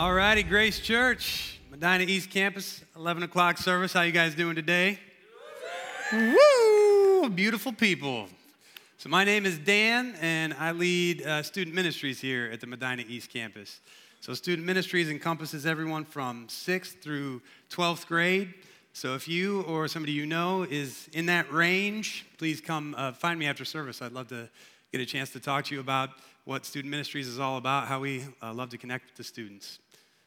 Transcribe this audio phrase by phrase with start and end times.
[0.00, 3.92] All righty, Grace Church, Medina East Campus, 11 o'clock service.
[3.92, 4.96] How you guys doing today?
[6.12, 7.28] Woo!
[7.30, 8.28] Beautiful people.
[8.98, 13.02] So my name is Dan, and I lead uh, student ministries here at the Medina
[13.08, 13.80] East Campus.
[14.20, 18.54] So student ministries encompasses everyone from 6th through 12th grade.
[18.92, 23.36] So if you or somebody you know is in that range, please come uh, find
[23.36, 24.00] me after service.
[24.00, 24.48] I'd love to
[24.92, 26.10] get a chance to talk to you about
[26.44, 29.80] what student ministries is all about, how we uh, love to connect with the students.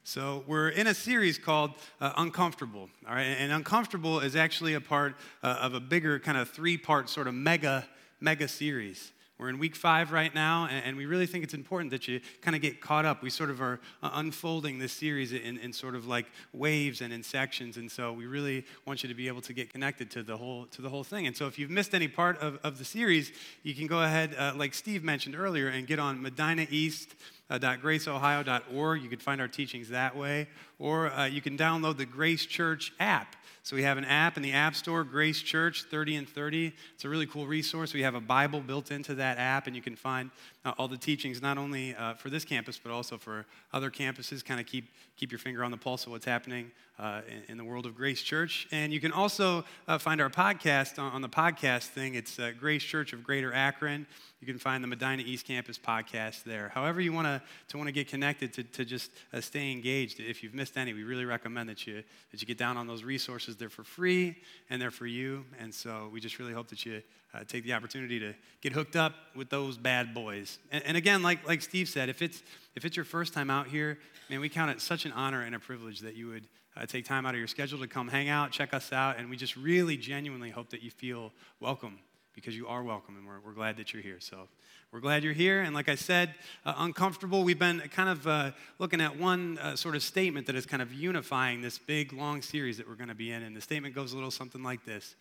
[0.04, 3.22] So, we're in a series called uh, Uncomfortable, all right?
[3.22, 7.28] And Uncomfortable is actually a part uh, of a bigger kind of three part sort
[7.28, 7.88] of mega,
[8.20, 9.14] mega series.
[9.38, 12.56] We're in week five right now, and we really think it's important that you kind
[12.56, 13.24] of get caught up.
[13.24, 17.12] We sort of are uh, unfolding this series in, in sort of like waves and
[17.12, 20.22] in sections, and so we really want you to be able to get connected to
[20.22, 21.26] the whole to the whole thing.
[21.26, 23.32] And so, if you've missed any part of, of the series,
[23.64, 27.16] you can go ahead, uh, like Steve mentioned earlier, and get on Medina East
[27.60, 29.02] graceohio.org.
[29.02, 30.48] You can find our teachings that way.
[30.80, 33.36] Or uh, you can download the Grace Church app.
[33.64, 36.74] So we have an app in the App Store, Grace Church 30 and 30.
[36.96, 37.94] It's a really cool resource.
[37.94, 40.32] We have a Bible built into that app, and you can find
[40.66, 44.44] uh, all the teachings, not only uh, for this campus, but also for other campuses.
[44.44, 47.64] Kind of keep, keep your finger on the pulse of what's happening uh, in, the
[47.64, 48.68] world of Grace Church.
[48.72, 52.16] And you can also uh, find our podcast on, on, the podcast thing.
[52.16, 54.06] It's uh, Grace Church of Greater Akron.
[54.40, 56.70] You can find the Medina East Campus podcast there.
[56.70, 60.20] However, you want to to want to get connected to, to just uh, stay engaged.
[60.20, 63.04] If you've missed any, we really recommend that you that you get down on those
[63.04, 63.56] resources.
[63.56, 64.36] They're for free
[64.70, 65.46] and they're for you.
[65.60, 67.02] And so we just really hope that you
[67.34, 70.60] uh, take the opportunity to get hooked up with those bad boys.
[70.72, 72.44] And, and again, like like Steve said, if it's
[72.76, 73.98] if it's your first time out here,
[74.30, 77.06] man, we count it such an honor and a privilege that you would uh, take
[77.06, 79.56] time out of your schedule to come hang out, check us out, and we just
[79.56, 82.00] really genuinely hope that you feel welcome
[82.34, 84.20] because you are welcome and we're, we're glad that you're here.
[84.20, 84.48] So
[84.92, 85.62] we're glad you're here.
[85.62, 86.34] And like I said,
[86.66, 90.56] uh, uncomfortable, we've been kind of uh, looking at one uh, sort of statement that
[90.56, 93.44] is kind of unifying this big, long series that we're going to be in.
[93.44, 95.16] And the statement goes a little something like this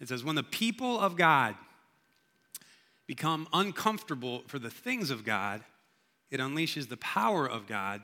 [0.00, 1.54] It says, When the people of God
[3.06, 5.62] become uncomfortable for the things of God,
[6.30, 8.02] it unleashes the power of God,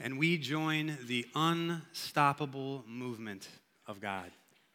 [0.00, 3.48] and we join the unstoppable movement
[3.86, 4.30] of God.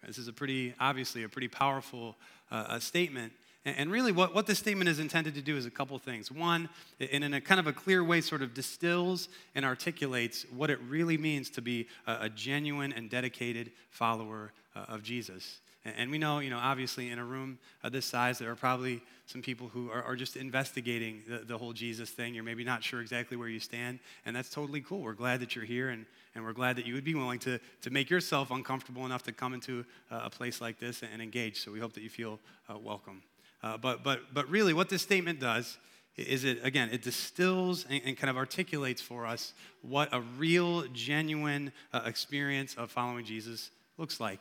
[0.06, 2.16] This is a pretty, obviously, a pretty powerful
[2.52, 3.34] uh, statement.
[3.66, 6.32] And really, what, what this statement is intended to do is a couple things.
[6.32, 6.70] One,
[7.00, 10.80] and in a kind of a clear way, sort of distills and articulates what it
[10.88, 15.62] really means to be a, a genuine and dedicated follower uh, of Jesus.
[15.86, 19.04] And we know, you know, obviously in a room of this size, there are probably
[19.28, 22.34] some people who are, are just investigating the, the, whole Jesus thing.
[22.34, 25.02] You're maybe not sure exactly where you stand, and that's totally cool.
[25.02, 27.60] We're glad that you're here, and, and we're glad that you would be willing to,
[27.82, 31.22] to make yourself uncomfortable enough to come into a, a place like this and, and,
[31.22, 31.60] engage.
[31.64, 33.22] So we hope that you feel uh, welcome.
[33.62, 35.78] Uh, but, but, but really, what this statement does
[36.18, 39.54] is it, again, it distills and, and kind of articulates for us
[39.84, 44.40] what a real, genuine uh, experience of following Jesus looks like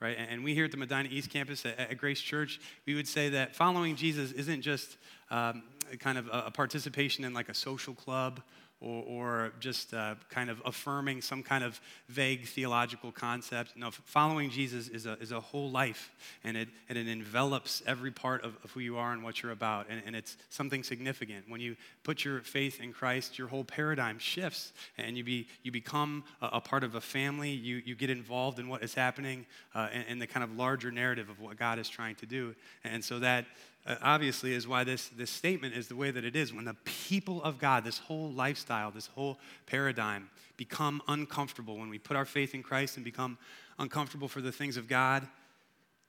[0.00, 0.16] right?
[0.18, 3.54] And we here at the Medina East Campus at, Grace Church, we would say that
[3.54, 4.96] following Jesus isn't just
[5.30, 5.62] um,
[6.00, 8.40] kind of a, participation in like a social club
[8.80, 13.76] or, or just uh, kind of affirming some kind of vague theological concept.
[13.76, 16.12] No, following Jesus is a, is a whole life,
[16.42, 19.52] and it, and it envelops every part of, of who you are and what you're
[19.52, 21.48] about, and, and it's something significant.
[21.48, 25.72] When you put your faith in Christ, your whole paradigm shifts, and you, be, you
[25.72, 27.50] become a, a part of a family.
[27.50, 31.28] You, you get involved in what is happening uh, in the kind of larger narrative
[31.30, 32.54] of what God is trying to do.
[32.84, 33.46] And so that
[33.86, 36.52] uh, obviously is why this, this statement is the way that it is.
[36.52, 41.98] When the people of God, this whole lifestyle, this whole paradigm, become uncomfortable, when we
[41.98, 43.36] put our faith in Christ and become
[43.78, 45.26] uncomfortable for the things of God,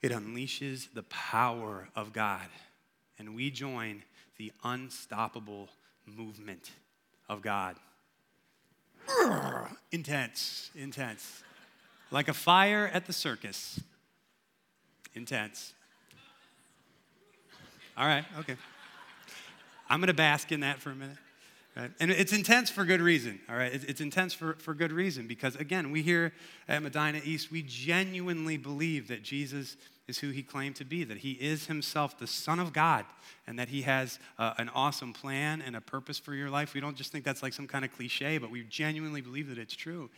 [0.01, 2.47] it unleashes the power of God.
[3.17, 4.03] And we join
[4.37, 5.69] the unstoppable
[6.05, 6.71] movement
[7.27, 7.75] of God.
[9.91, 11.43] Intense, intense.
[12.11, 13.79] Like a fire at the circus.
[15.13, 15.73] Intense.
[17.97, 18.57] All right, okay.
[19.89, 21.17] I'm going to bask in that for a minute.
[21.77, 21.91] Right?
[21.99, 23.73] And it's intense for good reason, all right?
[23.73, 26.31] It's, intense for, for good reason because, again, we here
[26.69, 29.75] at Medina East, we genuinely believe that Jesus
[30.07, 33.05] is who he claimed to be, that he is himself the Son of God,
[33.47, 36.73] and that he has uh, an awesome plan and a purpose for your life.
[36.73, 39.57] We don't just think that's like some kind of cliche, but we genuinely believe that
[39.57, 40.09] it's true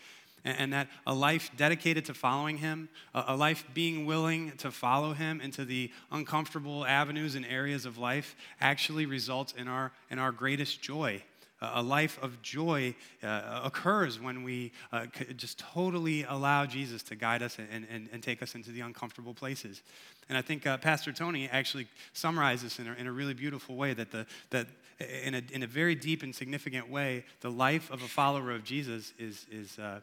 [0.43, 5.41] and, that a life dedicated to following Him, a, life being willing to follow Him
[5.41, 10.81] into the uncomfortable avenues and areas of life, actually results in our, in our greatest
[10.81, 11.23] joy.
[11.59, 12.93] A life of joy
[13.23, 18.21] uh, occurs when we uh, just totally allow Jesus to guide us and, and, and
[18.21, 19.81] take us into the uncomfortable places.
[20.29, 23.95] And I think uh, Pastor Tony actually summarizes in a, in a really beautiful way
[23.95, 24.67] that, the, that
[24.99, 28.63] in, a, in a very deep and significant way, the life of a follower of
[28.63, 30.01] Jesus is, is, uh,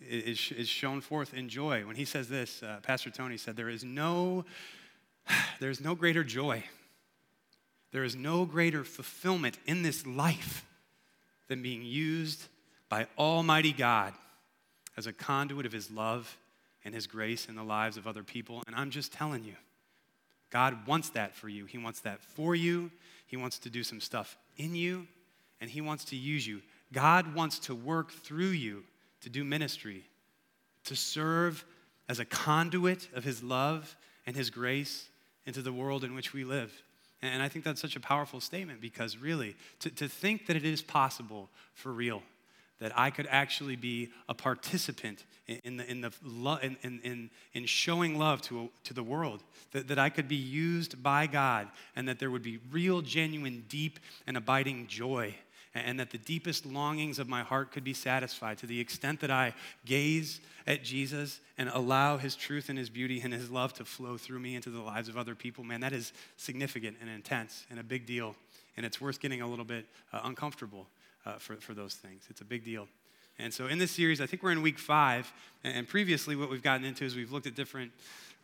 [0.00, 1.86] is, is shown forth in joy.
[1.86, 4.44] When he says this, uh, Pastor Tony said, There is no,
[5.60, 6.64] there is no greater joy,
[7.92, 10.64] there is no greater fulfillment in this life
[11.48, 12.42] than being used
[12.88, 14.14] by Almighty God
[14.96, 16.36] as a conduit of His love
[16.84, 18.62] and His grace in the lives of other people.
[18.66, 19.54] And I'm just telling you,
[20.50, 21.64] God wants that for you.
[21.66, 22.90] He wants that for you.
[23.26, 25.06] He wants to do some stuff in you,
[25.60, 26.62] and He wants to use you.
[26.92, 28.84] God wants to work through you
[29.24, 30.04] to do ministry,
[30.84, 31.64] to serve
[32.10, 35.08] as a conduit of His love and His grace
[35.46, 36.72] into the world in which we live.
[37.22, 40.64] And I think that's such a powerful statement because, really, to, to think that it
[40.64, 42.22] is possible for real,
[42.80, 46.12] that I could actually be a participant in, the, in, the
[46.62, 49.42] in, in, in showing love to, to the world,
[49.72, 53.64] that, that I could be used by God, and that there would be real, genuine,
[53.70, 55.34] deep, and abiding joy
[55.74, 59.30] and that the deepest longings of my heart could be satisfied to the extent that
[59.30, 59.54] I
[59.84, 64.16] gaze at Jesus and allow his truth and his beauty and his love to flow
[64.16, 67.80] through me into the lives of other people, man, that is significant and intense and
[67.80, 68.36] a big deal.
[68.76, 70.86] And it's worth getting a little bit uh, uncomfortable
[71.26, 72.24] uh, for, for those things.
[72.30, 72.88] It's a big deal.
[73.38, 75.32] And so in this series, I think we're in week five.
[75.64, 77.90] And previously, what we've gotten into is we've looked at different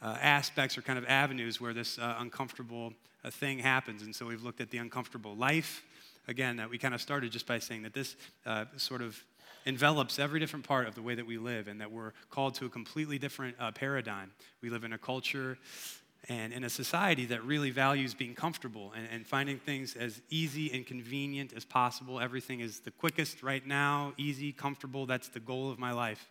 [0.03, 2.93] uh, aspects or kind of avenues where this uh, uncomfortable
[3.25, 4.03] uh, thing happens.
[4.03, 5.85] And so we've looked at the uncomfortable life
[6.31, 8.17] again, that we kind of started just by saying that this
[8.47, 9.23] uh, sort of
[9.67, 12.65] envelops every different part of the way that we live and that we're called to
[12.65, 14.33] a completely different uh, paradigm.
[14.63, 15.59] We live in a culture
[16.29, 20.71] and in a society that really values being comfortable and, and, finding things as easy
[20.73, 22.21] and convenient as possible.
[22.21, 25.07] Everything is the quickest right now, easy, comfortable.
[25.07, 26.29] That's the goal of my life.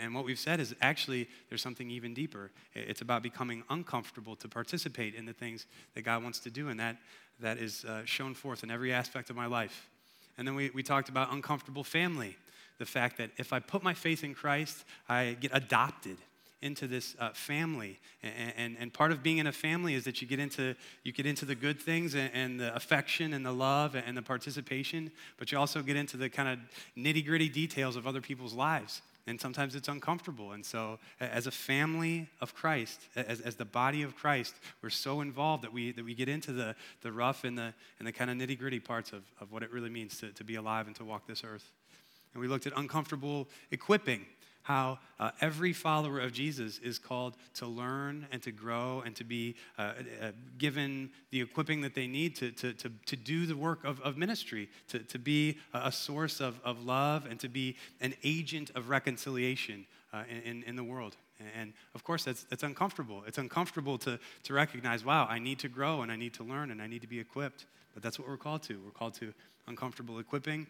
[0.00, 2.50] And what we've said is actually there's something even deeper.
[2.74, 6.78] It's about becoming uncomfortable to participate in the things that God wants to do, and
[6.80, 6.96] that,
[7.40, 9.88] that is uh, shown forth in every aspect of my life.
[10.38, 12.36] And then we, we talked about uncomfortable family
[12.78, 16.16] the fact that if I put my faith in Christ, I get adopted
[16.62, 20.22] into this uh, family and, and, and, part of being in a family is that
[20.22, 23.52] you get into you get into the good things and, and, the affection and the
[23.52, 26.58] love and the participation but you also get into the kind of
[26.96, 30.52] nitty gritty details of other people's lives and sometimes it's uncomfortable.
[30.52, 35.20] And so, as a family of Christ, as, as the body of Christ, we're so
[35.20, 38.30] involved that we, that we get into the, the rough and the, and the kind
[38.30, 40.96] of nitty gritty parts of, of what it really means to, to be alive and
[40.96, 41.70] to walk this earth.
[42.34, 44.26] And we looked at uncomfortable equipping
[44.62, 49.24] how uh, every follower of Jesus is called to learn and to grow and to
[49.24, 53.56] be uh, uh, given the equipping that they need to, to, to, to do the
[53.56, 57.76] work of, of ministry, to, to be a source of, of love and to be
[58.00, 61.16] an agent of reconciliation uh, in, in the world.
[61.58, 63.24] And of course, that's, that's uncomfortable.
[63.26, 66.70] It's uncomfortable to, to recognize, wow, I need to grow and I need to learn
[66.70, 67.66] and I need to be equipped.
[67.94, 68.80] But that's what we're called to.
[68.84, 69.34] We're called to
[69.66, 70.66] uncomfortable equipping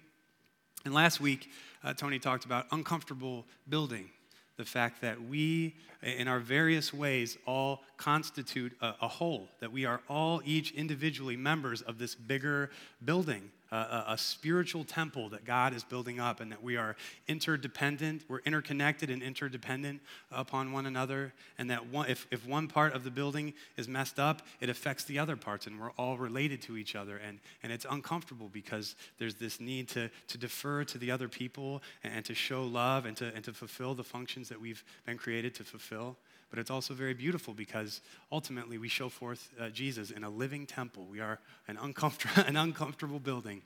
[0.85, 1.51] and last week,
[1.85, 4.11] uh, Tony talked about uncomfortable building,
[4.57, 9.85] the fact that we, in our various ways, all constitute a, a whole, that we
[9.85, 12.71] are all each individually members of this bigger
[13.05, 16.95] building a, a, spiritual temple that God is building up and that we are
[17.27, 22.95] interdependent, we're interconnected and interdependent upon one another, and that one, if, if one part
[22.95, 26.61] of the building is messed up, it affects the other parts, and we're all related
[26.63, 27.17] to each other.
[27.17, 31.83] And, and it's uncomfortable because there's this need to, to defer to the other people
[32.05, 35.17] and, and to show love and to, and to fulfill the functions that we've been
[35.17, 36.17] created to fulfill
[36.53, 40.67] but it's also very beautiful because ultimately we show forth uh, Jesus in a living
[40.67, 41.07] temple.
[41.11, 43.63] We are an, uncomfortable, an uncomfortable building.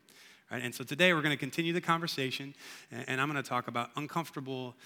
[0.52, 0.62] Right?
[0.62, 2.54] And so today we're going to continue the conversation,
[2.92, 4.76] and, and I'm going to talk about uncomfortable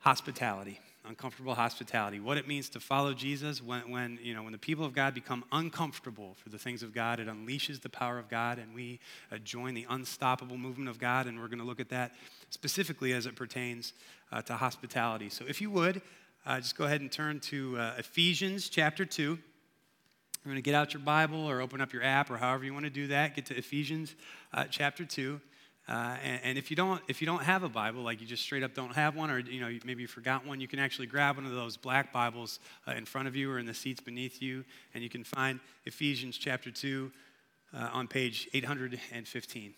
[0.00, 4.58] hospitality uncomfortable hospitality what it means to follow jesus when, when, you know, when the
[4.58, 8.28] people of god become uncomfortable for the things of god it unleashes the power of
[8.28, 9.00] god and we
[9.32, 12.14] uh, join the unstoppable movement of god and we're going to look at that
[12.50, 13.94] specifically as it pertains
[14.32, 16.02] uh, to hospitality so if you would
[16.48, 19.32] uh, just go ahead and turn to uh, Ephesians chapter 2.
[19.32, 22.72] I'm going to get out your Bible or open up your app or however you
[22.72, 23.36] want to do that.
[23.36, 24.14] Get to Ephesians
[24.54, 25.38] uh, chapter 2.
[25.86, 28.42] Uh, and, and, if you don't if you don't have a Bible, like you just
[28.42, 31.06] straight up don't have one, or you know maybe you forgot one, you can actually
[31.06, 34.00] grab one of those black Bibles uh, in front of you or in the seats
[34.02, 37.10] beneath you, and you can find Ephesians chapter 2
[37.74, 39.72] uh, on page 815.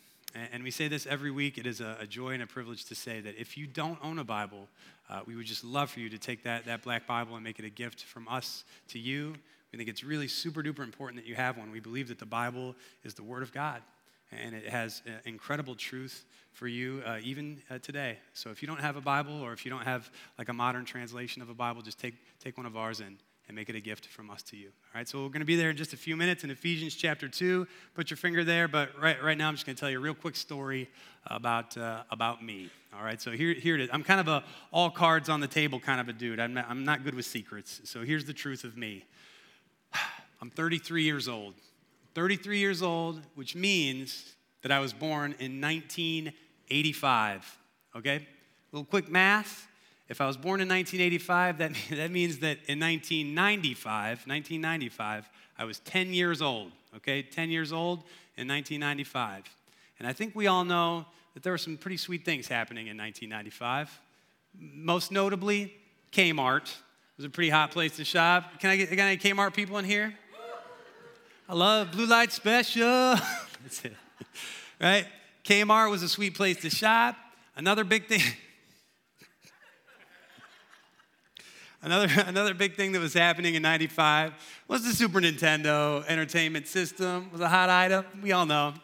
[0.52, 1.58] And we say this every week.
[1.58, 4.24] It is a, joy and a privilege to say that if you don't own a
[4.24, 4.68] Bible,
[5.08, 7.58] uh, we would just love for you to take that, that black Bible and make
[7.58, 9.34] it a gift from us to you.
[9.72, 11.70] We think it's really super duper important that you have one.
[11.70, 13.82] We believe that the Bible is the Word of God.
[14.32, 18.18] and it has uh, incredible truth for you uh, even uh, today.
[18.32, 20.84] So if you don't have a Bible or if you don't have like a modern
[20.84, 23.16] translation of a Bible, just take, take one of ours and,
[23.50, 24.68] and make it a gift from us to you.
[24.68, 26.94] All right, so we're going to be there in just a few minutes in Ephesians
[26.94, 27.66] chapter 2.
[27.94, 30.00] Put your finger there, but right, right now I'm just going to tell you a
[30.00, 30.88] real quick story
[31.26, 32.70] about, uh, about me.
[32.96, 33.90] All right, so here, here it is.
[33.92, 36.38] I'm kind of a all cards on the table kind of a dude.
[36.38, 37.80] I'm not, I'm not good with secrets.
[37.82, 39.04] So here's the truth of me
[40.40, 41.54] I'm 33 years old.
[42.14, 47.58] 33 years old, which means that I was born in 1985.
[47.96, 48.14] Okay?
[48.14, 48.20] A
[48.70, 49.66] little quick math.
[50.10, 55.78] If I was born in 1985, that, that means that in 1995, 1995, I was
[55.78, 56.72] 10 years old.
[56.96, 57.22] Okay?
[57.22, 58.00] 10 years old
[58.36, 59.44] in 1995.
[60.00, 62.98] And I think we all know that there were some pretty sweet things happening in
[62.98, 64.00] 1995.
[64.58, 65.72] Most notably,
[66.12, 68.58] Kmart it was a pretty hot place to shop.
[68.58, 70.12] Can I get, get Kmart people in here?
[71.48, 72.82] I love Blue Light Special.
[73.62, 73.92] That's it.
[74.80, 75.06] Right?
[75.44, 77.16] Kmart was a sweet place to shop.
[77.54, 78.22] Another big thing.
[81.82, 84.32] another, another big thing that was happening in 95
[84.68, 87.30] was the Super Nintendo Entertainment System.
[87.32, 88.04] Was a hot item.
[88.22, 88.74] We all know.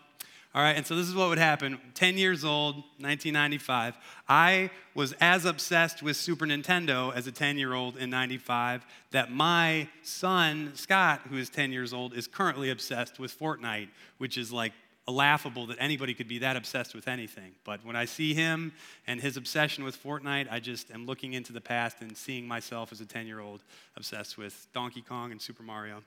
[0.55, 1.79] All right, and so this is what would happen.
[1.93, 3.99] 10 years old, 1995.
[4.26, 9.31] I was as obsessed with Super Nintendo as a 10 year old in 95 that
[9.31, 14.50] my son, Scott, who is 10 years old, is currently obsessed with Fortnite, which is
[14.50, 14.73] like
[15.09, 17.53] laughable that anybody could be that obsessed with anything.
[17.65, 18.73] But when I see him
[19.07, 22.91] and his obsession with Fortnite, I just am looking into the past and seeing myself
[22.93, 23.61] as a 10 year old
[23.97, 26.03] obsessed with Donkey Kong and Super Mario.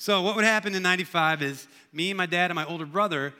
[0.00, 3.34] So, what would happen in 95 is me, and my dad, and my older brother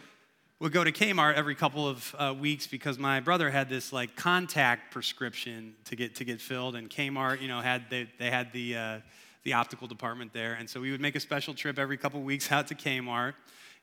[0.58, 4.16] would go to Kmart every couple of uh, weeks because my brother had this like
[4.16, 8.52] contact prescription to get to get filled, and Kmart, you know, had they, they had
[8.52, 8.98] the uh,
[9.44, 12.26] the optical department there, and so we would make a special trip every couple of
[12.26, 13.34] weeks out to Kmart.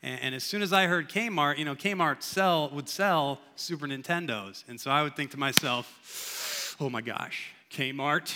[0.01, 3.87] And, and as soon as I heard Kmart, you know, Kmart sell would sell Super
[3.87, 8.33] Nintendos, and so I would think to myself, "Oh my gosh, Kmart!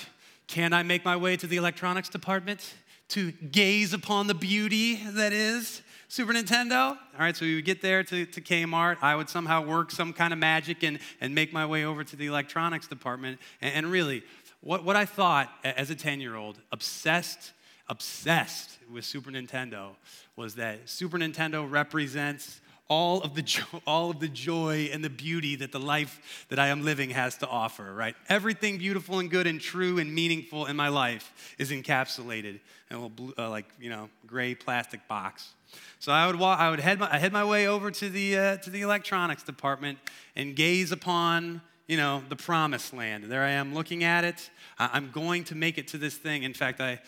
[0.48, 2.74] Can I make my way to the electronics department
[3.10, 6.90] to gaze upon the beauty that is?" Super Nintendo.
[6.90, 8.98] All right, so we would get there to, to Kmart.
[9.04, 12.16] I would somehow work some kind of magic and, and make my way over to
[12.16, 13.40] the electronics department.
[13.62, 14.24] And, and really,
[14.62, 17.54] what, what I thought as a 10 year old, obsessed,
[17.90, 19.96] obsessed with Super Nintendo,
[20.36, 25.10] was that Super Nintendo represents all of the jo- all of the joy and the
[25.10, 28.16] beauty that the life that I am living has to offer, right?
[28.28, 32.96] Everything beautiful and good and true and meaningful in my life is encapsulated in a
[32.96, 35.54] little blue, uh, like, you know, gray plastic box.
[36.00, 38.38] So I would walk, I would head my, I head my way over to the,
[38.38, 40.00] uh, to the electronics department
[40.36, 43.26] and gaze upon, you know, the promised land.
[43.26, 44.50] There I am looking at it.
[44.80, 46.44] I'm going to make it to this thing.
[46.44, 47.00] In fact, I,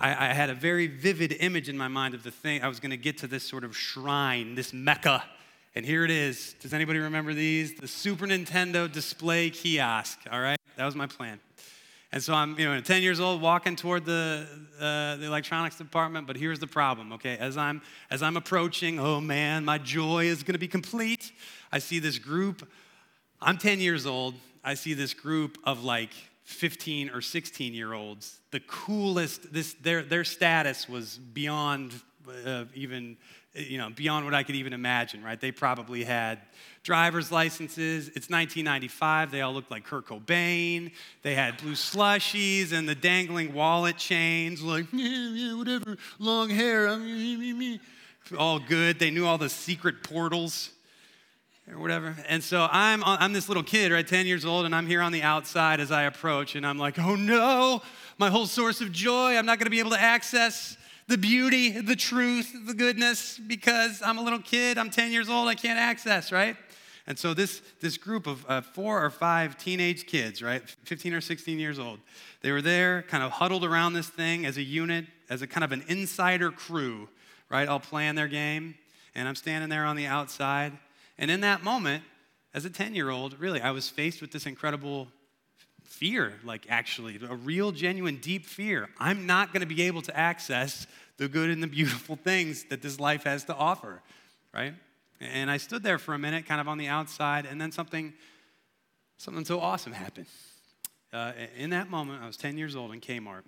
[0.00, 2.62] I, I had a very vivid image in my mind of the thing.
[2.62, 5.22] I was going to get to this sort of shrine, this Mecca.
[5.74, 6.54] And here it is.
[6.60, 7.74] Does anybody remember these?
[7.74, 10.58] The Super Nintendo display kiosk, all right?
[10.76, 11.38] That was my plan.
[12.12, 14.48] And so I'm, you know, 10 years old, walking toward the,
[14.80, 16.26] uh, the electronics department.
[16.26, 17.36] But here's the problem, okay?
[17.36, 21.30] As I'm, as I'm approaching, oh man, my joy is going to be complete.
[21.70, 22.68] I see this group.
[23.40, 24.34] I'm 10 years old.
[24.64, 26.10] I see this group of like
[26.44, 28.40] 15 or 16 year olds.
[28.50, 29.52] The coolest.
[29.52, 31.94] This their their status was beyond
[32.46, 33.16] uh, even
[33.54, 35.22] you know beyond what I could even imagine.
[35.22, 35.40] Right?
[35.40, 36.40] They probably had
[36.82, 38.08] driver's licenses.
[38.08, 39.30] It's 1995.
[39.30, 40.92] They all looked like Kurt Cobain.
[41.22, 46.88] They had blue slushies and the dangling wallet chains, like, yeah, yeah, whatever, long hair.
[48.38, 48.98] All good.
[48.98, 50.70] They knew all the secret portals
[51.72, 52.16] or whatever.
[52.28, 55.12] And so I'm, I'm this little kid, right, 10 years old, and I'm here on
[55.12, 57.82] the outside as I approach, and I'm like, oh no,
[58.18, 60.76] my whole source of joy, I'm not gonna be able to access
[61.08, 65.48] the beauty, the truth, the goodness, because I'm a little kid, I'm 10 years old,
[65.48, 66.56] I can't access, right?
[67.06, 71.20] And so this, this group of uh, four or five teenage kids, right, 15 or
[71.20, 71.98] 16 years old,
[72.42, 75.64] they were there, kind of huddled around this thing as a unit, as a kind
[75.64, 77.08] of an insider crew,
[77.48, 78.76] right, all playing their game.
[79.14, 80.72] And I'm standing there on the outside.
[81.20, 82.02] And in that moment,
[82.54, 85.06] as a 10 year old, really, I was faced with this incredible
[85.84, 88.88] fear, like actually, a real, genuine, deep fear.
[88.98, 90.86] I'm not going to be able to access
[91.18, 94.00] the good and the beautiful things that this life has to offer,
[94.54, 94.72] right?
[95.20, 98.14] And I stood there for a minute, kind of on the outside, and then something,
[99.18, 100.26] something so awesome happened.
[101.12, 103.42] Uh, in that moment, I was 10 years old in Kmart.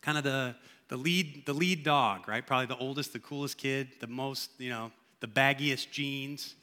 [0.00, 0.56] Kind of the,
[0.88, 2.44] the, lead, the lead dog, right?
[2.44, 4.90] Probably the oldest, the coolest kid, the most, you know,
[5.20, 6.56] the baggiest jeans.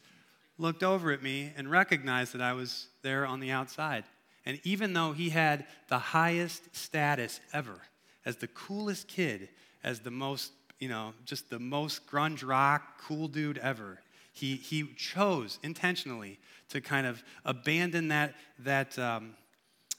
[0.62, 4.04] Looked over at me and recognized that I was there on the outside.
[4.46, 7.82] And even though he had the highest status ever,
[8.26, 9.50] as the coolest kid,
[9.84, 14.02] as the most you know, just the most grunge rock, cool dude ever.
[14.34, 16.40] he, he chose intentionally
[16.70, 19.36] to kind of abandon that, that, um,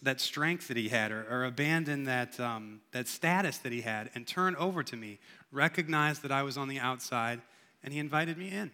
[0.03, 4.11] that strength that he had or, or abandon that, um, that status that he had
[4.15, 5.19] and turn over to me,
[5.51, 7.41] recognize that I was on the outside,
[7.85, 8.71] and he invited me in.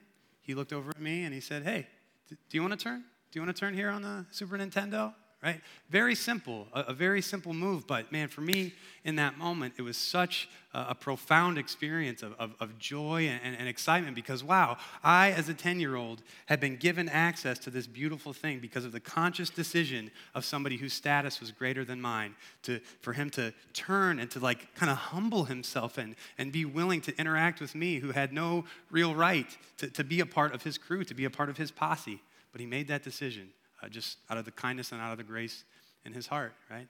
[0.48, 1.86] He looked over at me and he said, Hey,
[2.30, 3.04] do you want to turn?
[3.30, 5.12] Do you want to turn here on the Super Nintendo?
[5.42, 5.60] Right?
[5.88, 9.82] Very simple, a, a, very simple move, but man, for me in that moment, it
[9.82, 14.76] was such a, a profound experience of, of, of joy and, and, excitement because, wow,
[15.04, 18.84] I, as a 10 year old, had been given access to this beautiful thing because
[18.84, 23.30] of the conscious decision of somebody whose status was greater than mine, to, for him
[23.30, 27.60] to turn and to like kind of humble himself and, and be willing to interact
[27.60, 31.04] with me who had no real right to, to be a part of his crew,
[31.04, 32.20] to be a part of his posse.
[32.50, 33.50] But he made that decision
[33.82, 35.64] uh, just out of the kindness and out of the grace
[36.04, 36.88] in his heart, right?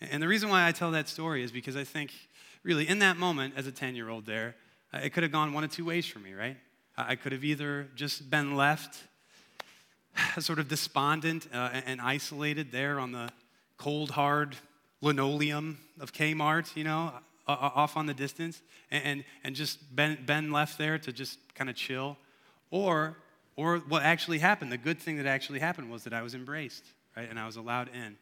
[0.00, 2.12] And the reason why I tell that story is because I think,
[2.62, 4.54] really, in that moment as a 10 year old there,
[4.92, 6.56] uh, it could have gone one of two ways for me, right?
[6.96, 8.98] I could have either just been left
[10.38, 13.30] sort of despondent uh, and isolated there on the
[13.76, 14.56] cold, hard
[15.00, 17.12] linoleum of Kmart, you know,
[17.46, 21.76] off on the distance, and, and just been, been left there to just kind of
[21.76, 22.16] chill.
[22.70, 23.16] Or
[23.56, 26.84] or what actually happened, the good thing that actually happened was that I was embraced,
[27.16, 27.28] right?
[27.28, 28.16] And I was allowed in.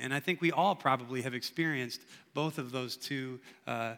[0.00, 2.02] And I think we all probably have experienced
[2.34, 3.94] both of those two uh,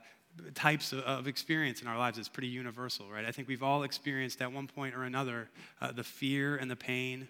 [0.54, 2.16] types of, of, experience in our lives.
[2.16, 3.24] It's pretty universal, right?
[3.24, 5.48] I think we've all experienced at one point or another
[5.80, 7.26] uh, the fear and the pain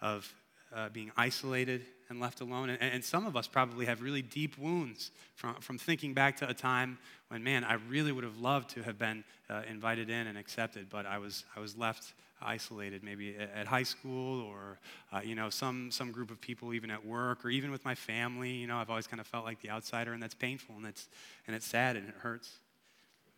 [0.00, 0.32] of
[0.74, 2.70] uh, being isolated and left alone.
[2.70, 6.48] And, and, some of us probably have really deep wounds from, from thinking back to
[6.48, 6.98] a time
[7.30, 10.88] when, man, I really would have loved to have been uh, invited in and accepted,
[10.90, 14.80] but I was, I was left isolated, maybe at high school or,
[15.12, 17.94] uh, you know, some, some group of people even at work or even with my
[17.94, 18.50] family.
[18.50, 21.08] You know, I've always kind of felt like the outsider, and that's painful and it's,
[21.46, 22.58] and it's sad and it hurts.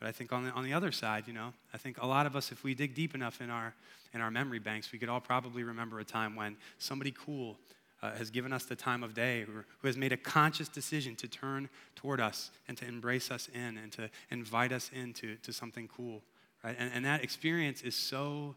[0.00, 2.24] But I think on the, on the other side, you know, I think a lot
[2.24, 3.74] of us, if we dig deep enough in our,
[4.14, 7.58] in our memory banks, we could all probably remember a time when somebody cool
[8.02, 11.14] uh, has given us the time of day, who, who has made a conscious decision
[11.16, 15.52] to turn toward us and to embrace us in and to invite us into to
[15.52, 16.22] something cool,
[16.64, 16.76] right?
[16.78, 18.56] And, and that experience is so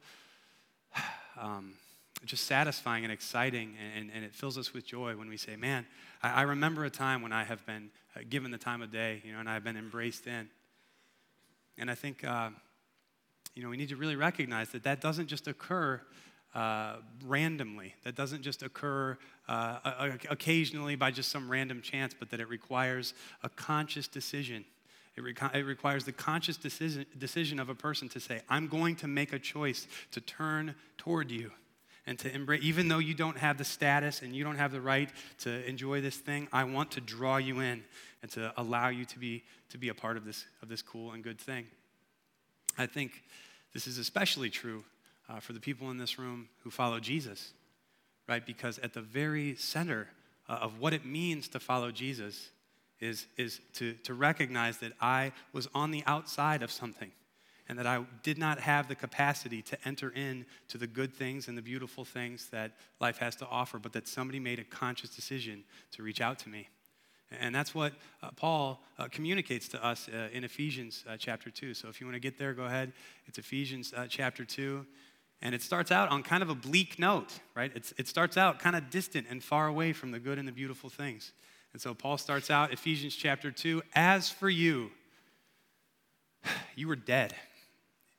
[1.39, 1.73] um,
[2.23, 5.85] just satisfying and exciting, and, and, it fills us with joy when we say, Man,
[6.23, 9.21] I, I remember a time when I have been uh, given the time of day,
[9.23, 10.49] you know, and I've been embraced in.
[11.77, 12.49] And I think, uh,
[13.53, 16.01] you know, we need to really recognize that that doesn't just occur
[16.55, 17.93] uh, randomly.
[18.03, 23.13] That doesn't just occur uh, occasionally by just some random chance, but that it requires
[23.43, 24.65] a conscious decision
[25.17, 29.07] it, it requires the conscious decision, decision of a person to say, I'm going to
[29.07, 31.51] make a choice to turn toward you
[32.05, 34.81] and to embrace, even though you don't have the status and you don't have the
[34.81, 37.83] right to enjoy this thing, I want to draw you in
[38.21, 41.13] and to allow you to be, to be a part of this, of this cool
[41.13, 41.65] and good thing.
[42.77, 43.23] I think
[43.73, 44.83] this is especially true
[45.29, 47.53] uh, for the people in this room who follow Jesus,
[48.27, 48.45] right?
[48.45, 50.07] Because at the very center
[50.47, 52.49] uh, of what it means to follow Jesus
[52.99, 57.11] is, is to, to recognize that I was on the outside of something
[57.67, 61.47] and that I did not have the capacity to enter in to the good things
[61.47, 65.09] and the beautiful things that life has to offer, but that somebody made a conscious
[65.09, 66.69] decision to reach out to me.
[67.31, 71.73] And that's what uh, Paul uh, communicates to us uh, in Ephesians uh, chapter 2.
[71.73, 72.93] So if you want to get there, go ahead.
[73.25, 74.85] It's Ephesians uh, chapter 2.
[75.45, 77.71] And it starts out on kind of a bleak note, right?
[77.75, 80.51] It's, it starts out kind of distant and far away from the good and the
[80.51, 81.33] beautiful things.
[81.71, 84.89] And so Paul starts out Ephesians chapter 2 As for you,
[86.75, 87.35] you were dead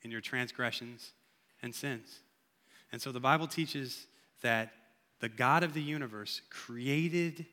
[0.03, 1.11] in your transgressions
[1.63, 2.21] and sins.
[2.93, 4.07] And so the Bible teaches
[4.43, 4.73] that
[5.19, 7.45] the God of the universe created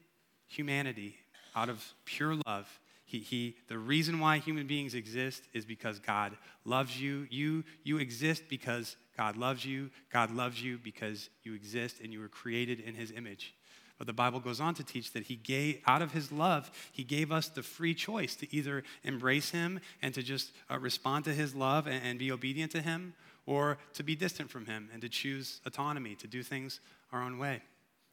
[0.45, 1.15] humanity
[1.55, 2.79] out of pure love.
[3.05, 7.25] He, he, the reason why human beings exist is because God loves you.
[7.31, 9.89] You, you exist because God loves you.
[10.11, 13.53] God loves you because you exist and you were created in his image.
[13.97, 17.03] But the Bible goes on to teach that he gave, out of his love, he
[17.03, 21.33] gave us the free choice to either embrace him and to just uh, respond to
[21.33, 23.13] his love and, and be obedient to him,
[23.45, 26.79] or to be distant from him and to choose autonomy, to do things
[27.11, 27.61] our own way.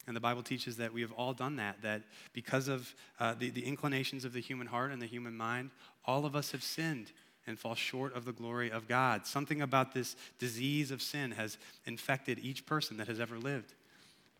[0.07, 3.49] And the Bible teaches that we have all done that, that because of uh, the,
[3.49, 5.71] the inclinations of the human heart and the human mind,
[6.05, 7.11] all of us have sinned
[7.47, 9.25] and fall short of the glory of God.
[9.25, 13.73] Something about this disease of sin has infected each person that has ever lived.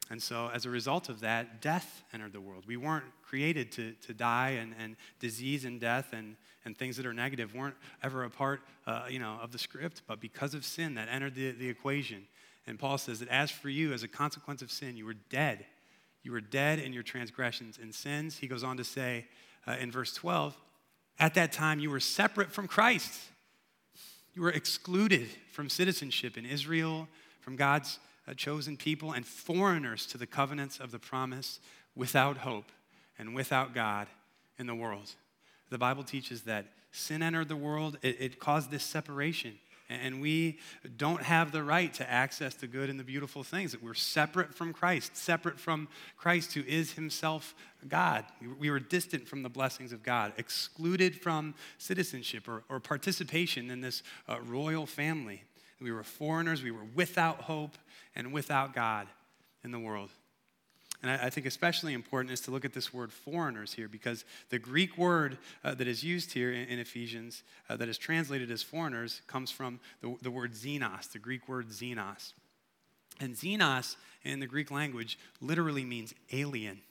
[0.10, 2.66] And so, as a result of that, death entered the world.
[2.68, 6.36] We weren't created to, to die, and, and disease and death and,
[6.66, 10.02] and things that are negative weren't ever a part uh, you know, of the script.
[10.08, 12.24] But because of sin, that entered the, the equation.
[12.68, 15.66] And Paul says that as for you, as a consequence of sin, you were dead.
[16.24, 18.38] You were dead in your transgressions and sins.
[18.38, 19.26] He goes on to say
[19.66, 20.56] uh, in verse 12,
[21.22, 23.22] at that time you were separate from Christ
[24.34, 27.08] You were excluded from citizenship in Israel,
[27.42, 31.60] from God's uh, chosen people, and foreigners to the covenants of the promise
[31.96, 32.72] without hope
[33.20, 34.08] and without God
[34.58, 35.12] in the world.
[35.70, 39.60] The Bible teaches that sin entered the world, it, it caused this separation
[39.92, 40.60] and we
[40.98, 43.72] don't have the right to access the good and the beautiful things.
[43.72, 47.56] That we're separate from Christ, separate from Christ who is himself
[47.88, 48.26] God.
[48.60, 53.82] We were distant from the blessings of God, excluded from citizenship or, or participation in
[53.82, 55.44] this uh, royal family.
[55.82, 57.78] We were foreigners, we were without hope
[58.16, 59.08] and without God
[59.64, 60.12] in the world.
[61.02, 64.24] And I, I, think especially important is to look at this word foreigners here because
[64.50, 68.52] the Greek word uh, that is used here in, in Ephesians uh, that is translated
[68.52, 72.34] as foreigners comes from the, the word xenos, the Greek word xenos.
[73.20, 76.82] And xenos in the Greek language literally means alien.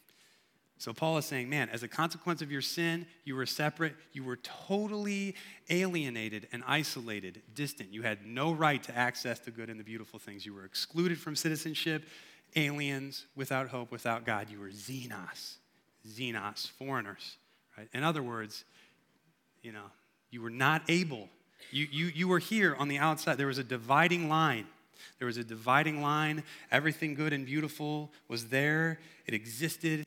[0.80, 4.24] So Paul is saying, man, as a consequence of your sin, you were separate, you
[4.24, 5.34] were totally
[5.68, 7.92] alienated and isolated, distant.
[7.92, 10.46] You had no right to access the good and the beautiful things.
[10.46, 12.04] You were excluded from citizenship
[12.56, 14.48] aliens, without hope, without God.
[14.50, 15.56] You were xenos,
[16.06, 17.36] xenos, foreigners.
[17.76, 17.88] Right?
[17.92, 18.64] In other words,
[19.62, 19.84] you know,
[20.30, 21.28] you were not able.
[21.70, 23.36] You, you, you were here on the outside.
[23.36, 24.66] There was a dividing line.
[25.18, 26.42] There was a dividing line.
[26.70, 30.04] Everything good and beautiful was there, it existed,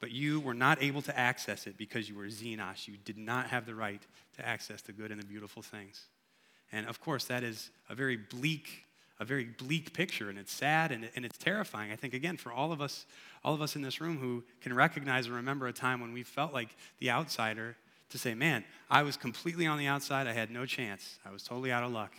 [0.00, 2.86] but you were not able to access it because you were xenos.
[2.88, 4.02] You did not have the right
[4.36, 6.06] to access the good and the beautiful things.
[6.72, 8.84] And of course, that is a very bleak
[9.20, 11.92] a very bleak picture and it's sad and, and it's terrifying.
[11.92, 13.06] I think again for all of us
[13.44, 16.22] all of us in this room who can recognize and remember a time when we
[16.22, 17.76] felt like the outsider
[18.10, 20.26] to say man i was completely on the outside.
[20.26, 21.18] I had no chance.
[21.24, 22.12] I was totally out of luck.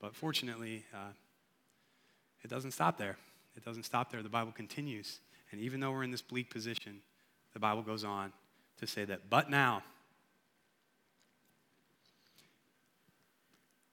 [0.00, 1.12] But fortunately uh,
[2.42, 3.16] it doesn't stop there.
[3.56, 4.22] It doesn't stop there.
[4.22, 5.20] The bible continues.
[5.52, 7.00] And even though we're in this bleak position
[7.54, 8.32] the bible goes on
[8.78, 9.82] to say that but now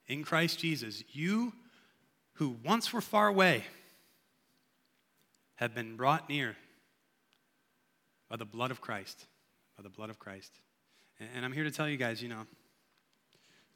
[0.07, 1.53] in christ jesus you
[2.41, 3.63] who once were far away
[5.57, 6.55] have been brought near
[8.27, 9.27] by the blood of Christ.
[9.77, 10.51] By the blood of Christ.
[11.19, 12.47] And, and I'm here to tell you guys, you know,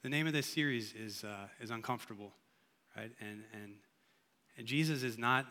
[0.02, 2.32] the name of this series is, uh, is Uncomfortable,
[2.96, 3.12] right?
[3.20, 3.74] And, and,
[4.58, 5.46] and Jesus is not,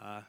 [0.00, 0.20] uh,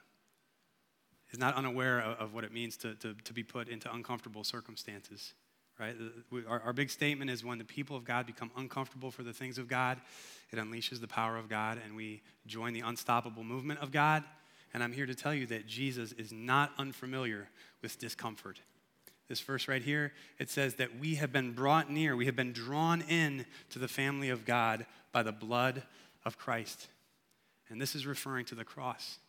[1.32, 4.43] is not unaware of, of what it means to, to, to be put into uncomfortable
[4.43, 5.36] circumstances
[5.80, 5.96] right?
[6.48, 9.58] Our, our, big statement is when the people of God become uncomfortable for the things
[9.58, 10.00] of God,
[10.52, 14.24] it unleashes the power of God, and we join the unstoppable movement of God.
[14.74, 17.50] And I'm here to tell you that Jesus is not unfamiliar
[17.82, 18.60] with discomfort.
[19.28, 22.54] This verse right here, it says that we have been brought near, we have been
[22.54, 25.84] drawn in to the family of God by the blood
[26.26, 26.88] of Christ.
[27.70, 29.20] And this is referring to the cross.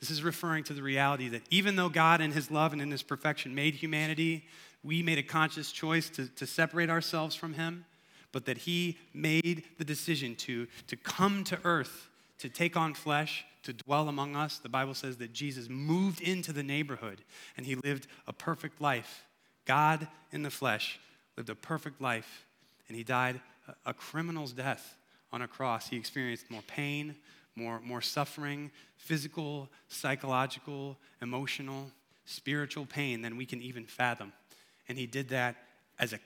[0.00, 2.90] This is referring to the reality that even though God, in His love and in
[2.90, 4.46] His perfection, made humanity,
[4.84, 7.84] we made a conscious choice to, to separate ourselves from him,
[8.32, 13.44] but that he made the decision to, to come to earth, to take on flesh,
[13.62, 14.58] to dwell among us.
[14.58, 17.22] The Bible says that Jesus moved into the neighborhood
[17.56, 19.24] and he lived a perfect life.
[19.64, 20.98] God in the flesh
[21.36, 22.46] lived a perfect life
[22.88, 24.96] and he died a, a criminal's death
[25.32, 25.88] on a cross.
[25.88, 27.14] He experienced more pain,
[27.54, 31.90] more, more suffering, physical, psychological, emotional,
[32.24, 34.32] spiritual pain than we can even fathom.
[34.92, 35.56] And he did that
[35.98, 36.18] as a,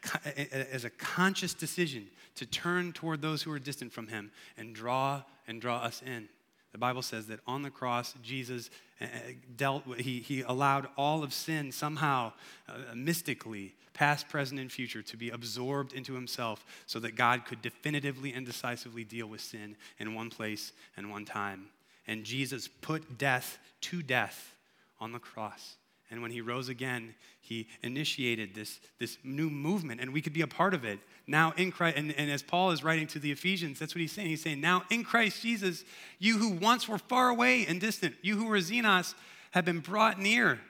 [0.74, 5.22] as a conscious decision to turn toward those who are distant from him and draw
[5.46, 6.28] and draw us in.
[6.72, 9.08] The Bible says that on the cross, Jesus uh, uh,
[9.54, 12.32] dealt, he, he allowed all of sin somehow,
[12.68, 17.62] uh, mystically, past, present, and future, to be absorbed into himself so that God could
[17.62, 21.66] definitively and decisively deal with sin in one place and one time.
[22.08, 24.56] And Jesus put death to death
[24.98, 25.76] on the cross.
[26.10, 30.42] And when he rose again, he initiated this, this new movement, and we could be
[30.42, 31.00] a part of it.
[31.26, 34.12] Now in Christ, and, and as Paul is writing to the Ephesians, that's what he's
[34.12, 34.28] saying.
[34.28, 35.84] He's saying, Now in Christ Jesus,
[36.18, 39.14] you who once were far away and distant, you who were xenos,
[39.50, 40.60] have been brought near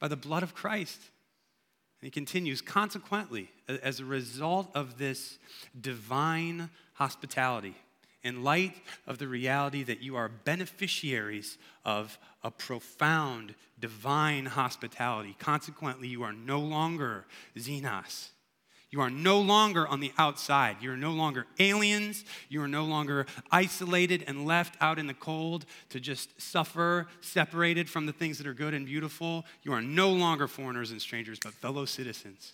[0.00, 0.98] by the blood of Christ.
[2.00, 5.38] And he continues, consequently, as a result of this
[5.80, 7.76] divine hospitality,
[8.22, 8.74] in light
[9.06, 15.36] of the reality that you are beneficiaries of a profound divine hospitality.
[15.38, 18.28] Consequently, you are no longer xenos.
[18.92, 20.76] You are no longer on the outside.
[20.82, 22.26] You are no longer aliens.
[22.50, 27.88] You are no longer isolated and left out in the cold to just suffer, separated
[27.88, 29.46] from the things that are good and beautiful.
[29.62, 32.52] You are no longer foreigners and strangers, but fellow citizens.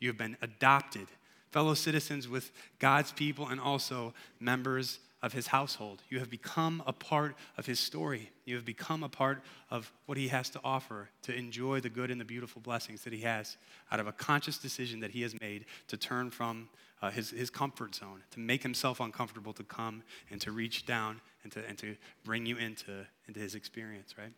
[0.00, 1.06] You have been adopted,
[1.52, 2.50] fellow citizens with
[2.80, 6.02] God's people, and also members of his household.
[6.08, 8.30] You have become a part of his story.
[8.44, 12.12] You have become a part of what he has to offer to enjoy the good
[12.12, 13.56] and the beautiful blessings that he has
[13.90, 16.68] out of a conscious decision that he has made to turn from
[17.02, 21.20] uh, his, his comfort zone, to make himself uncomfortable, to come and to reach down
[21.42, 24.32] and to, and to bring you into, into his experience, right?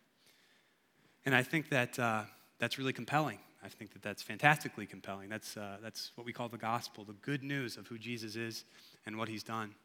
[1.23, 2.23] And I think that uh,
[2.57, 3.37] that's really compelling.
[3.63, 5.29] I think that that's fantastically compelling.
[5.29, 8.65] That's, uh, that's what we call the gospel, the good news of who Jesus is
[9.05, 9.75] and what he's done.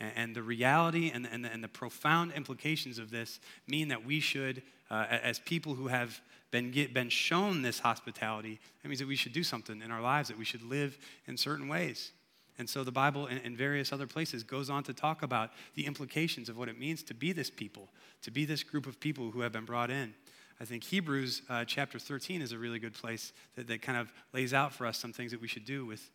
[0.00, 4.18] And, the reality and, and, the, and the profound implications of this mean that we
[4.18, 9.08] should, uh, as people who have been, get, been shown this hospitality, that means that
[9.08, 12.10] we should do something in our lives, that we should live in certain ways.
[12.58, 16.48] And so the Bible and, various other places goes on to talk about the implications
[16.48, 17.88] of what it means to be this people,
[18.22, 20.14] to be this group of people who have been brought in.
[20.60, 24.12] I think Hebrews uh, chapter 13 is a really good place that, that kind of
[24.32, 26.08] lays out for us some things that we should do with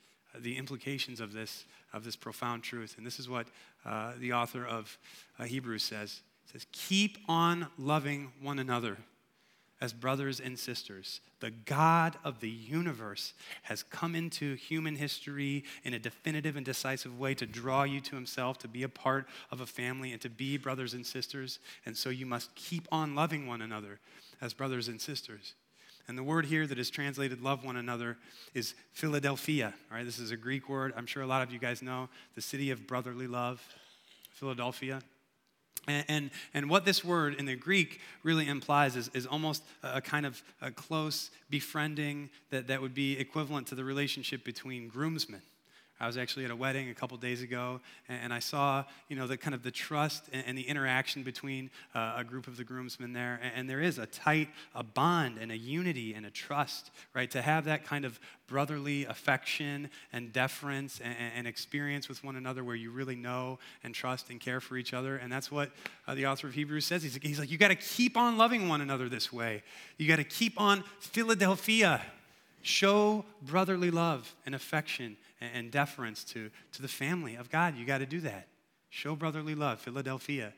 [0.43, 2.95] the implications of this, of this profound truth.
[2.97, 3.47] And this is what
[3.86, 4.97] uh, the author of
[5.38, 6.21] uh, Hebrews says.
[6.45, 8.97] It says, Keep on loving one another
[9.82, 11.21] as brothers and sisters.
[11.39, 17.17] The God of the universe has come into human history in a definitive and decisive
[17.17, 20.30] way to draw you to himself, to be a part of a family, and to
[20.30, 21.60] be brothers and sisters.
[21.86, 23.99] And so you must keep on loving one another
[24.41, 25.54] as brothers and sisters.
[26.10, 28.17] And the word here that is translated love one another
[28.56, 29.76] is Philadelphia.
[29.91, 30.91] All right, this is a Greek word.
[30.98, 33.62] I'm sure a lot of you guys know the city of brotherly love,
[34.32, 35.04] Philadelphia.
[35.88, 40.02] And, and, and, what this word in the Greek really implies is, is almost a
[40.02, 45.43] kind of a close befriending that, that would be equivalent to the relationship between groomsmen.
[45.99, 49.27] I was actually at a wedding a couple days ago, and, I saw, you know,
[49.27, 53.13] the kind of the trust and, the interaction between uh, a group of the groomsmen
[53.13, 53.39] there.
[53.55, 57.29] And, there is a tight a bond and a unity and a trust, right?
[57.31, 62.63] To have that kind of brotherly affection and deference and, and experience with one another
[62.63, 65.17] where you really know and trust and care for each other.
[65.17, 65.71] And that's what
[66.07, 67.03] uh, the author of Hebrews says.
[67.03, 69.63] He's, he's like, you got to keep on loving one another this way.
[69.97, 72.01] You got to keep on Philadelphia.
[72.62, 77.78] Show brotherly love and affection and deference to, to the family of God.
[77.78, 78.48] You got to do that.
[78.89, 80.54] Show brotherly love, Philadelphia.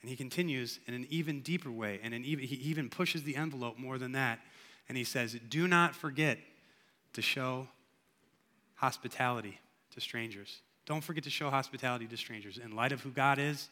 [0.00, 3.78] And he continues in an even deeper way, and even, he even pushes the envelope
[3.78, 4.40] more than that.
[4.88, 6.38] And he says, Do not forget
[7.12, 7.68] to show
[8.76, 9.58] hospitality
[9.94, 10.62] to strangers.
[10.86, 12.58] Don't forget to show hospitality to strangers.
[12.58, 13.68] In light of who God is,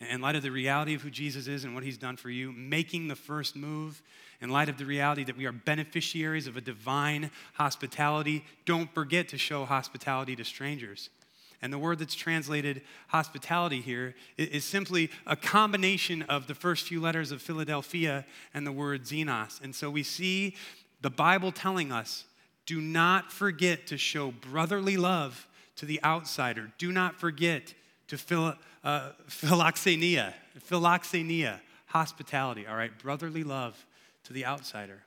[0.00, 2.52] in light of the reality of who Jesus is and what he's done for you,
[2.52, 4.02] making the first move,
[4.40, 9.28] in light of the reality that we are beneficiaries of a divine hospitality, don't forget
[9.28, 11.08] to show hospitality to strangers.
[11.62, 17.00] And the word that's translated hospitality here is simply a combination of the first few
[17.00, 19.62] letters of Philadelphia and the word xenos.
[19.62, 20.54] And so we see
[21.00, 22.24] the Bible telling us
[22.66, 26.72] do not forget to show brotherly love to the outsider.
[26.78, 27.74] Do not forget
[28.08, 28.54] to fill
[28.86, 30.32] uh, philoxenia,
[30.70, 33.84] philoxenia, hospitality, all right, brotherly love
[34.22, 35.02] to the outsider.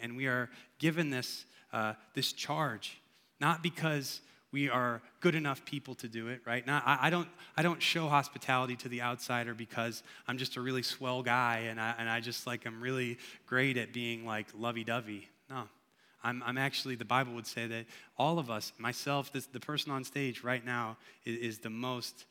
[0.00, 3.00] And we are given this, uh, this charge,
[3.40, 4.20] not because
[4.52, 6.64] we are good enough people to do it, right?
[6.64, 10.60] Not, I, I, don't, I don't show hospitality to the outsider because I'm just a
[10.60, 14.46] really swell guy and I, and I just like, I'm really great at being like
[14.56, 15.28] lovey dovey.
[15.50, 15.64] No.
[16.22, 19.90] I'm, I'm, actually, the Bible would say that all of us, myself, this, the person
[19.90, 22.26] on stage right now, is, is the most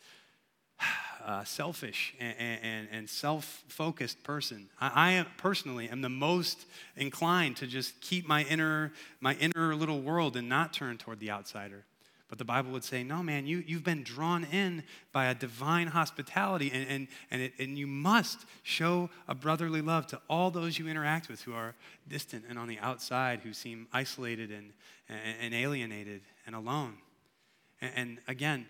[1.26, 4.70] uh, selfish and, and, and self focused person.
[4.80, 9.76] I, I am, personally am the most inclined to just keep my inner, my inner
[9.76, 11.86] little world and not turn toward the outsider.
[12.34, 14.82] But the Bible would say, no, man, you, you've been drawn in
[15.12, 20.08] by a divine hospitality, and, and, and, it, and you must show a brotherly love
[20.08, 21.76] to all those you interact with who are
[22.08, 24.72] distant and on the outside, who seem isolated and,
[25.42, 26.96] and, alienated and alone.
[27.82, 28.66] And, and again,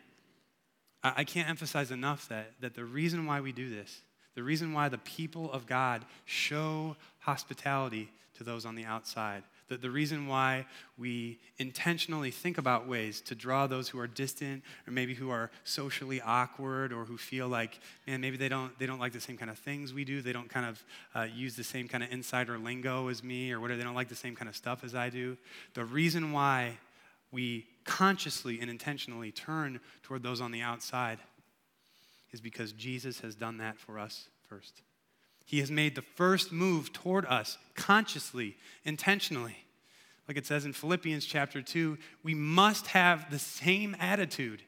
[1.03, 4.01] I, can't emphasize enough that, that the reason why we do this,
[4.35, 9.77] the reason why the people of God show hospitality to those on the outside, the,
[9.77, 10.65] the reason why
[10.97, 15.51] we intentionally think about ways to draw those who are distant or maybe who are
[15.63, 19.37] socially awkward or who feel like, man, maybe they don't, they don't like the same
[19.37, 20.21] kind of things we do.
[20.21, 20.83] They don't kind of
[21.15, 23.77] uh, use the same kind of insider lingo as me or whatever.
[23.77, 25.37] They don't like the same kind of stuff as I do.
[25.73, 26.77] The reason why
[27.31, 31.19] we consciously and intentionally turn toward those on the outside
[32.31, 34.81] is because Jesus has done that for us first.
[35.45, 39.57] He has made the first move toward us consciously, intentionally.
[40.27, 44.63] Like it says in Philippians chapter 2, we must have the same attitude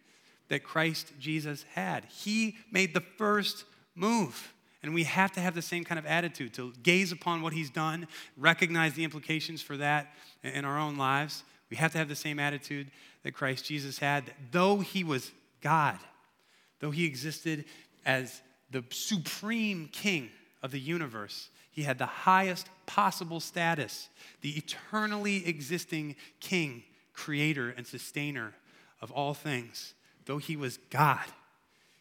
[0.49, 2.05] that Christ Jesus had.
[2.05, 4.53] He made the first move.
[4.83, 7.71] And we have to have the same kind of attitude to gaze upon what he's
[7.71, 11.43] done, recognize the implications for that in our own lives,
[11.75, 12.89] we have to have the same attitude
[13.23, 15.99] that Christ Jesus had, though he was God,
[16.79, 17.65] though he existed
[18.05, 20.29] as the supreme king
[20.63, 24.07] of the universe, he had the highest possible status,
[24.39, 28.53] the eternally existing king, creator, and sustainer
[29.01, 29.95] of all things.
[30.27, 31.25] Though he was God,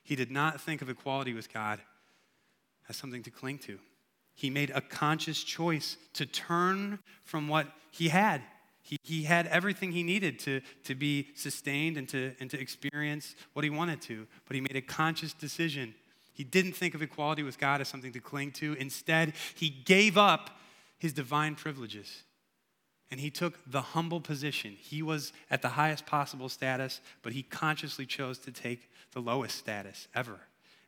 [0.05, 1.81] he did not think of equality with God
[2.89, 3.81] as something to cling to.
[4.37, 8.41] He made a conscious choice to turn from what he had.
[8.85, 13.35] He, he had everything he needed to, to be sustained and to, and to experience
[13.55, 15.95] what he wanted to, but he made a conscious decision.
[16.35, 18.75] He didn't think of equality with God as something to cling to.
[18.75, 20.51] Instead, he gave up
[20.99, 22.25] his divine privileges
[23.11, 24.77] and he took the humble position.
[24.79, 29.57] He was at the highest possible status, but he consciously chose to take the lowest
[29.57, 30.41] status ever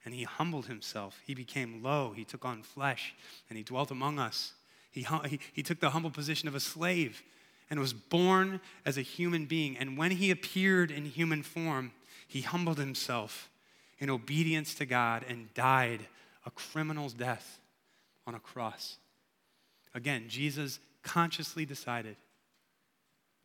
[0.04, 1.20] and he humbled himself.
[1.26, 2.12] He became low.
[2.14, 3.14] He took on flesh
[3.48, 4.52] and he dwelt among us.
[4.90, 7.22] He, he, he took the humble position of a slave
[7.70, 9.76] and was born as a human being.
[9.76, 11.92] And when he appeared in human form,
[12.26, 13.50] he humbled himself
[13.98, 16.06] in obedience to God and died
[16.44, 17.60] a criminal's death
[18.26, 18.96] on a cross.
[19.94, 22.16] Again, Jesus consciously decided.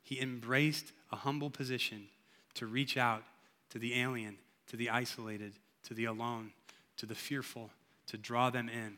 [0.04, 2.08] He embraced a humble position
[2.56, 3.24] to reach out
[3.70, 5.54] to the alien, to the isolated,
[5.88, 6.52] to the alone,
[6.98, 7.70] to the fearful,
[8.08, 8.98] to draw them in.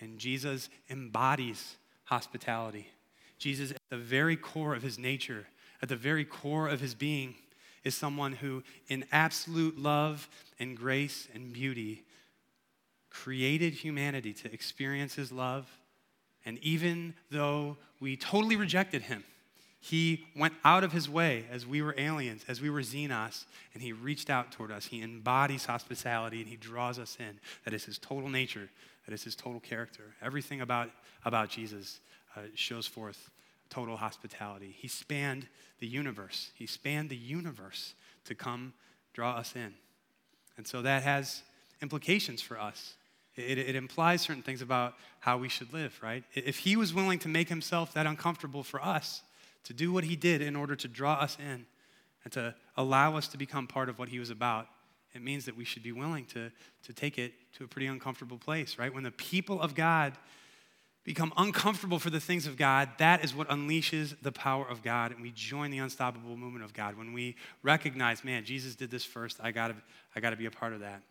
[0.00, 2.88] And Jesus embodies hospitality.
[3.38, 5.46] Jesus, at the very core of his nature,
[5.82, 7.34] at the very core of his being,
[7.84, 12.02] is someone who, in absolute love and grace and beauty,
[13.10, 15.70] created humanity to experience his love.
[16.44, 19.24] And even though we totally rejected him,
[19.80, 23.82] he went out of his way as we were aliens, as we were xenos, and
[23.82, 24.86] he reached out toward us.
[24.86, 27.38] He embodies hospitality and he draws us in.
[27.64, 28.68] That is his total nature,
[29.06, 30.14] that is his total character.
[30.20, 30.90] Everything about,
[31.24, 32.00] about Jesus
[32.36, 33.30] uh, shows forth
[33.70, 34.74] total hospitality.
[34.76, 35.48] He spanned
[35.80, 37.94] the universe, he spanned the universe
[38.24, 38.74] to come
[39.12, 39.74] draw us in.
[40.56, 41.42] And so that has
[41.82, 42.94] implications for us.
[43.36, 46.24] It, it, implies certain things about how we should live, right?
[46.34, 49.20] If he was willing to make himself that uncomfortable for us,
[49.64, 51.66] to do what he did in order to draw us in
[52.24, 54.68] and to allow us to become part of what he was about,
[55.14, 56.50] it means that we should be willing to,
[56.84, 58.92] to take it to a pretty uncomfortable place, right?
[58.94, 60.12] When the people of God
[61.06, 65.12] become uncomfortable for the things of God, that is what unleashes the power of God,
[65.12, 66.98] and we join the unstoppable movement of God.
[66.98, 69.76] When we recognize, man, Jesus did this first, I gotta,
[70.16, 71.02] I gotta be a part of that.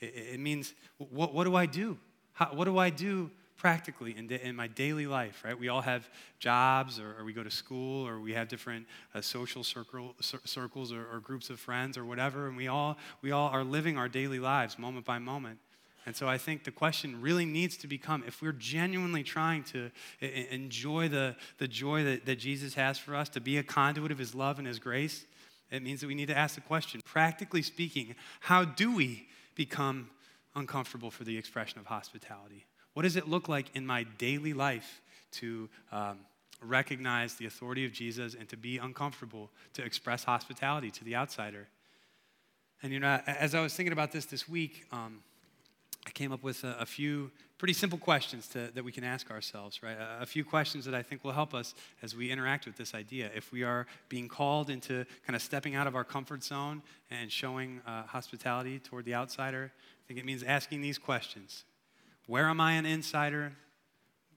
[0.00, 1.96] It, it means, what, what do I do?
[2.32, 5.56] How, what do I do practically in, in my daily life, right?
[5.56, 6.08] We all have
[6.40, 10.92] jobs, or, or we go to school, or we have different uh, social circle, circles
[10.92, 14.08] or, or groups of friends or whatever, and we all, we all are living our
[14.08, 15.60] daily lives moment by moment.
[16.08, 19.90] And so I think the question really needs to become if we're genuinely trying to
[20.22, 24.16] enjoy the, the joy that, that Jesus has for us, to be a conduit of
[24.16, 25.26] his love and his grace,
[25.70, 30.08] it means that we need to ask the question practically speaking, how do we become
[30.56, 32.64] uncomfortable for the expression of hospitality?
[32.94, 36.20] What does it look like in my daily life to um,
[36.62, 41.68] recognize the authority of Jesus and to be uncomfortable, to express hospitality to the outsider?
[42.82, 45.18] And you know, as I was thinking about this this week, um,
[46.06, 49.30] I came up with a, a few pretty simple questions to, that we can ask
[49.30, 49.96] ourselves, right?
[49.98, 52.94] A, a, few questions that I think will help us as we interact with this
[52.94, 53.30] idea.
[53.34, 57.30] If we are being called into kind of stepping out of our comfort zone and
[57.32, 61.64] showing uh, hospitality toward the outsider, I think it means asking these questions
[62.26, 63.52] where am I an insider?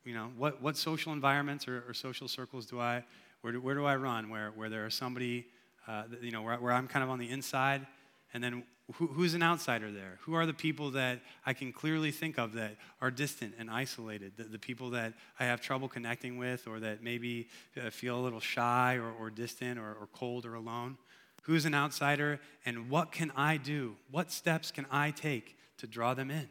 [0.05, 3.03] You know, what, what social environments or, or social circles do I,
[3.41, 5.45] where do, where do I run where, where there is somebody,
[5.87, 7.85] uh, you know, where, where I'm kind of on the inside?
[8.33, 8.63] And then
[8.95, 10.17] who, who's an outsider there?
[10.21, 14.33] Who are the people that I can clearly think of that are distant and isolated?
[14.37, 18.21] The, the people that I have trouble connecting with or that maybe uh, feel a
[18.21, 20.97] little shy or, or distant or, or cold or alone?
[21.43, 22.39] Who's an outsider?
[22.65, 23.95] And what can I do?
[24.11, 26.49] What steps can I take to draw them in?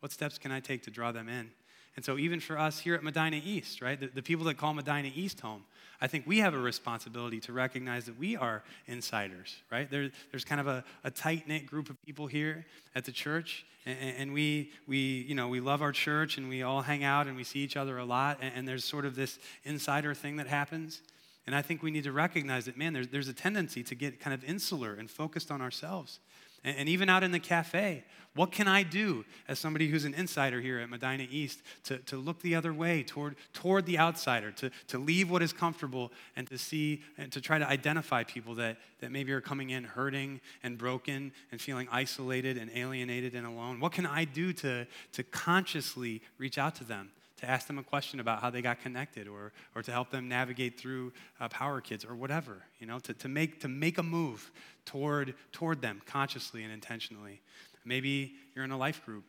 [0.00, 1.50] What steps can I take to draw them in?
[1.94, 4.72] And so, even for us here at Medina East, right, the, the, people that call
[4.72, 5.64] Medina East home,
[6.02, 9.88] I think we have a responsibility to recognize that we are insiders, right?
[9.88, 13.64] There, there's kind of a, a tight knit group of people here at the church,
[13.86, 17.28] and, and, we, we, you know, we love our church and we all hang out
[17.28, 20.38] and we see each other a lot, and, and there's sort of this insider thing
[20.38, 21.02] that happens.
[21.46, 24.18] And I think we need to recognize that, man, there's, there's a tendency to get
[24.18, 26.18] kind of insular and focused on ourselves.
[26.64, 30.14] And, and even out in the cafe, what can I do as somebody who's an
[30.14, 34.50] insider here at Medina East to, to look the other way toward, toward the outsider,
[34.52, 38.54] to, to leave what is comfortable and to see and to try to identify people
[38.54, 43.46] that, that maybe are coming in hurting and broken and feeling isolated and alienated and
[43.46, 43.80] alone?
[43.80, 47.10] What can I do to, to consciously reach out to them?
[47.42, 50.28] To ask them a question about how they got connected or, or to help them
[50.28, 54.02] navigate through uh, Power Kids or whatever, you know, to, to, make, to make a
[54.02, 54.52] move
[54.86, 57.40] toward, toward them consciously and intentionally.
[57.84, 59.24] Maybe you're in a life group.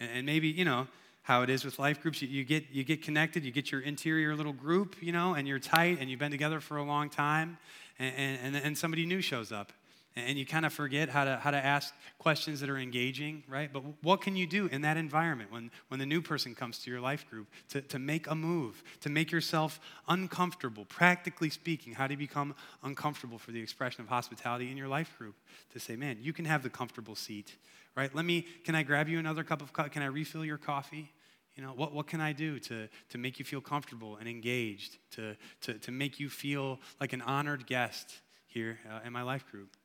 [0.00, 0.88] And, and maybe, you know,
[1.20, 2.22] how it is with life groups.
[2.22, 5.46] You, you, get, you get connected, you get your interior little group, you know, and
[5.46, 7.58] you're tight and you've been together for a long time,
[7.98, 9.70] and, and, and somebody new shows up.
[10.18, 13.72] And you kind of forget how to, how to ask questions that are engaging, right?
[13.72, 16.90] But what can you do in that environment when, when the new person comes to
[16.90, 20.84] your life group to, to make a move, to make yourself uncomfortable?
[20.84, 25.14] Practically speaking, how do you become uncomfortable for the expression of hospitality in your life
[25.18, 25.36] group?
[25.72, 27.56] To say, man, you can have the comfortable seat,
[27.96, 28.14] right?
[28.14, 29.90] Let me, can I grab you another cup of coffee?
[29.90, 31.12] Can I refill your coffee?
[31.54, 34.98] You know, what, what can I do to, to make you feel comfortable and engaged,
[35.12, 38.14] to, to, to make you feel like an honored guest
[38.46, 39.76] here uh, in my life group?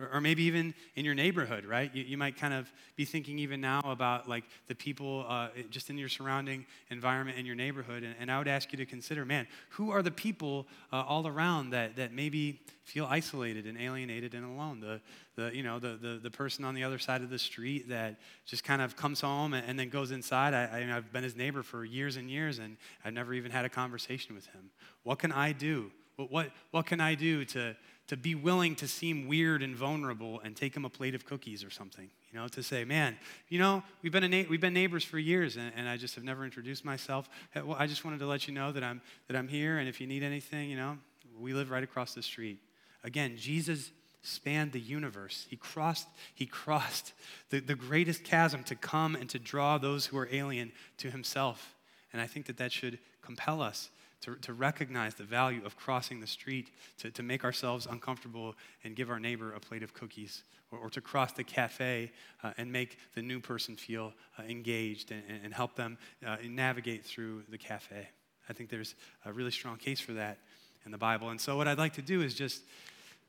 [0.00, 1.92] Or, or, maybe even in your neighborhood, right?
[1.92, 5.90] You, you, might kind of be thinking even now about like the people uh, just
[5.90, 8.04] in your surrounding environment in your neighborhood.
[8.04, 11.26] And, and, I would ask you to consider, man, who are the people uh, all
[11.26, 14.80] around that, that maybe feel isolated and alienated and alone?
[14.80, 15.00] The,
[15.34, 18.20] the, you know, the, the, the person on the other side of the street that
[18.46, 20.54] just kind of comes home and, and then goes inside.
[20.54, 23.64] I, I, I've been his neighbor for years and years, and I've never even had
[23.64, 24.70] a conversation with him.
[25.02, 25.90] What can I do?
[26.16, 27.76] What, what, what can I do to
[28.08, 31.62] to be willing to seem weird and vulnerable and take him a plate of cookies
[31.62, 32.10] or something.
[32.32, 33.16] You know, to say, man,
[33.48, 36.24] you know, we've been, na- we've been neighbors for years and, and, I just have
[36.24, 37.28] never introduced myself.
[37.54, 40.00] Well, I just wanted to let you know that I'm, that I'm here and if
[40.00, 40.98] you need anything, you know,
[41.38, 42.58] we live right across the street.
[43.04, 43.90] Again, Jesus
[44.22, 45.46] spanned the universe.
[45.48, 47.12] He crossed, he crossed
[47.50, 51.74] the, the greatest chasm to come and to draw those who are alien to himself.
[52.12, 53.90] And I think that that should compel us
[54.22, 58.54] to, to recognize the value of crossing the street, to, to make ourselves uncomfortable
[58.84, 62.10] and give our neighbor a plate of cookies, or, or to cross the cafe
[62.42, 65.96] uh, and make the new person feel uh, engaged and, and, help them
[66.26, 68.08] uh, navigate through the cafe.
[68.48, 68.94] I think there's
[69.24, 70.38] a really strong case for that
[70.84, 71.30] in the Bible.
[71.30, 72.62] And so, what I'd like to do is just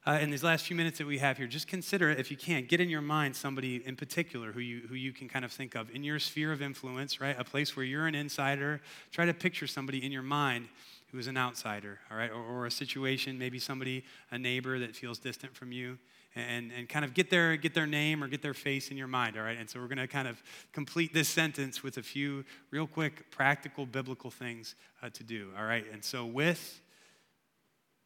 [0.06, 2.66] uh, in these last few minutes that we have here, just consider, if you can,
[2.66, 5.76] get in your mind somebody in particular who you, who you can kind of think
[5.76, 7.36] of in your sphere of influence, right?
[7.38, 8.80] A place where you're an insider.
[9.12, 10.70] Try to picture somebody in your mind
[11.12, 12.32] who is an outsider, all right?
[12.32, 15.98] Or, or a situation, maybe somebody, a neighbor that feels distant from you.
[16.36, 19.08] And, and kind of get their, get their name or get their face in your
[19.08, 19.58] mind, all right?
[19.58, 20.42] And so we're going to kind of
[20.72, 25.66] complete this sentence with a few real quick, practical, biblical things uh, to do, all
[25.66, 25.86] right?
[25.92, 26.82] And so with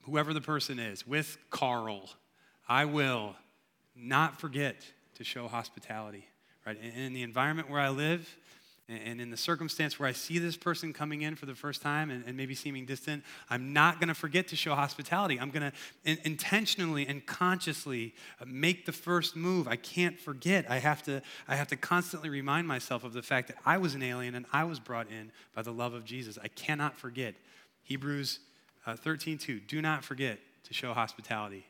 [0.04, 2.10] whoever the person is, with Carl,
[2.68, 3.36] I will
[3.96, 4.76] not forget
[5.16, 6.26] to show hospitality,
[6.66, 6.78] right?
[6.96, 8.38] In the environment where I live,
[8.90, 12.12] and in the circumstance where I see this person coming in for the first time
[12.12, 15.40] and, and maybe seeming distant, I'm not going to forget to show hospitality.
[15.40, 19.70] I'm going to in, intentionally and consciously uh, make the first move.
[19.70, 20.70] I can't forget.
[20.70, 23.96] I have, to, I have to constantly remind myself of the fact that I was
[23.96, 26.38] an alien and I was brought in by the love of Jesus.
[26.44, 27.36] I cannot forget.
[27.84, 28.40] Hebrews
[28.86, 31.66] uh, 13, 2, do not forget to show hospitality.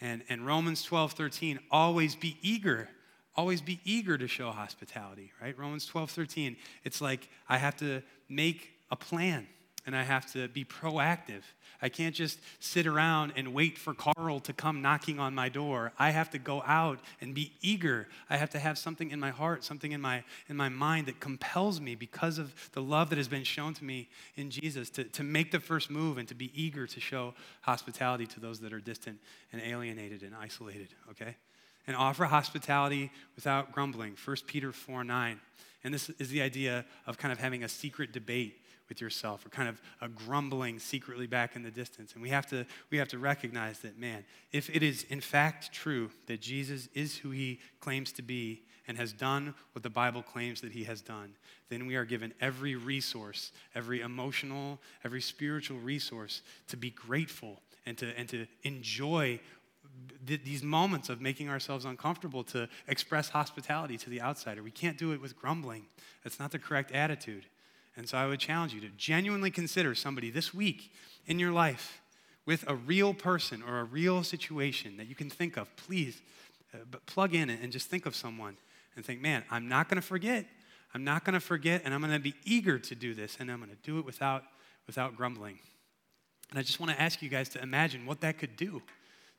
[0.00, 2.88] And, and Romans 12, 13, always be eager.
[3.36, 5.58] Always be eager to show hospitality, right?
[5.58, 9.46] Romans 12, 13, it's like I have to make a plan
[9.86, 11.42] and I have to be proactive.
[11.82, 15.92] I can't just sit around and wait for Carl to come knocking on my door.
[15.98, 18.08] I have to go out and be eager.
[18.30, 21.20] I have to have something in my heart, something in my, in my mind that
[21.20, 25.04] compels me because of the love that has been shown to me in Jesus to,
[25.04, 28.72] to make the first move and to be eager to show hospitality to those that
[28.72, 29.18] are distant
[29.52, 31.36] and alienated and isolated, okay?
[31.86, 34.16] And offer hospitality without grumbling.
[34.24, 35.40] 1 Peter 4 9.
[35.84, 39.48] And this is the idea of kind of having a secret debate with yourself or
[39.48, 42.12] kind of a grumbling secretly back in the distance.
[42.12, 45.72] And we have to we have to recognize that man, if it is in fact
[45.72, 50.22] true that Jesus is who he claims to be and has done what the Bible
[50.22, 51.34] claims that he has done,
[51.70, 57.96] then we are given every resource, every emotional, every spiritual resource to be grateful and
[57.98, 59.40] to and to enjoy
[60.24, 64.62] these moments of making ourselves uncomfortable to express hospitality to the outsider.
[64.62, 65.86] We can't do it with grumbling.
[66.22, 67.46] That's not the correct attitude.
[67.96, 70.92] And so I would challenge you to genuinely consider somebody this week
[71.26, 72.02] in your life
[72.46, 75.74] with a real person or a real situation that you can think of.
[75.76, 76.20] Please,
[76.74, 78.56] uh, but plug in and just think of someone
[78.96, 80.44] and think, man, I'm not going to forget.
[80.92, 83.50] I'm not going to forget, and I'm going to be eager to do this, and
[83.50, 84.44] I'm going to do it without,
[84.86, 85.58] without grumbling.
[86.50, 88.80] And I just want to ask you guys to imagine what that could do.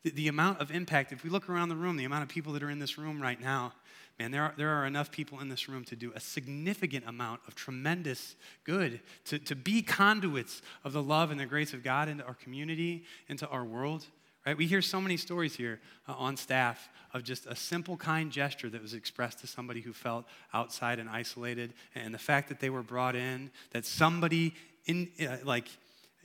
[0.06, 2.54] The, the amount of impact, if we look around the room, the amount of people
[2.54, 3.74] that are in this room right now,
[4.20, 7.42] man, there are, there are enough people in this room to do a significant amount
[7.48, 8.36] of tremendous
[8.66, 12.36] good, to, to be conduits of the love and the grace of God into our
[12.36, 14.06] community, into our world.
[14.46, 14.56] Right?
[14.56, 18.70] We hear so many stories here uh, on staff of just a simple, kind gesture
[18.70, 22.70] that was expressed to somebody who felt outside and isolated, and the fact that they
[22.70, 24.54] were brought in, that somebody
[24.86, 25.68] in, uh, like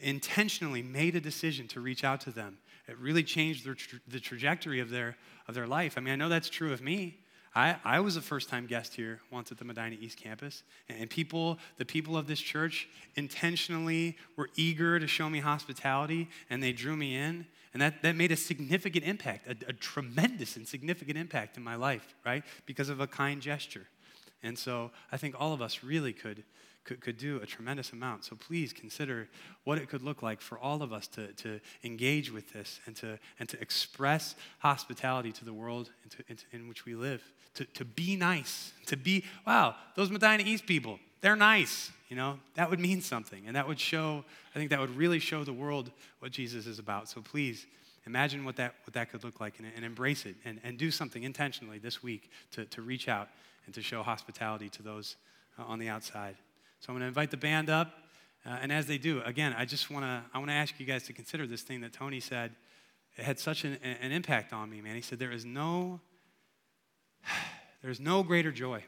[0.00, 2.58] intentionally made a decision to reach out to them.
[2.90, 5.16] It really changed tra- the trajectory of their,
[5.46, 5.94] of their life.
[5.96, 7.18] I mean, I know that's true of me.
[7.54, 11.10] I, I was a first time guest here once at the Medina East campus, and
[11.10, 16.72] people, the people of this church, intentionally were eager to show me hospitality, and they
[16.72, 17.46] drew me in.
[17.72, 21.76] And that, that made a significant impact, a, a tremendous and significant impact in my
[21.76, 22.42] life, right?
[22.66, 23.86] Because of a kind gesture.
[24.42, 26.42] And so I think all of us really could,
[26.84, 28.24] could, could do a tremendous amount.
[28.24, 29.28] So please consider
[29.64, 32.96] what it could look like for all of us to, to engage with this and
[32.96, 35.90] to, and to express hospitality to the world
[36.52, 37.22] in which we live.
[37.54, 41.90] To, to be nice, to be, wow, those Medina East people, they're nice.
[42.08, 43.44] You know, that would mean something.
[43.46, 44.24] And that would show,
[44.54, 47.08] I think that would really show the world what Jesus is about.
[47.08, 47.66] So please
[48.06, 50.90] imagine what that, what that could look like and, and embrace it and, and do
[50.90, 53.28] something intentionally this week to, to reach out
[53.66, 55.16] and to show hospitality to those
[55.58, 56.36] uh, on the outside.
[56.80, 57.92] So I'm going to invite the band up.
[58.44, 60.86] Uh, and as they do, again, I just want to I want to ask you
[60.86, 62.52] guys to consider this thing that Tony said.
[63.16, 64.94] It had such an, an impact on me, man.
[64.94, 66.00] He said, There is no,
[67.82, 68.82] there's no greater joy.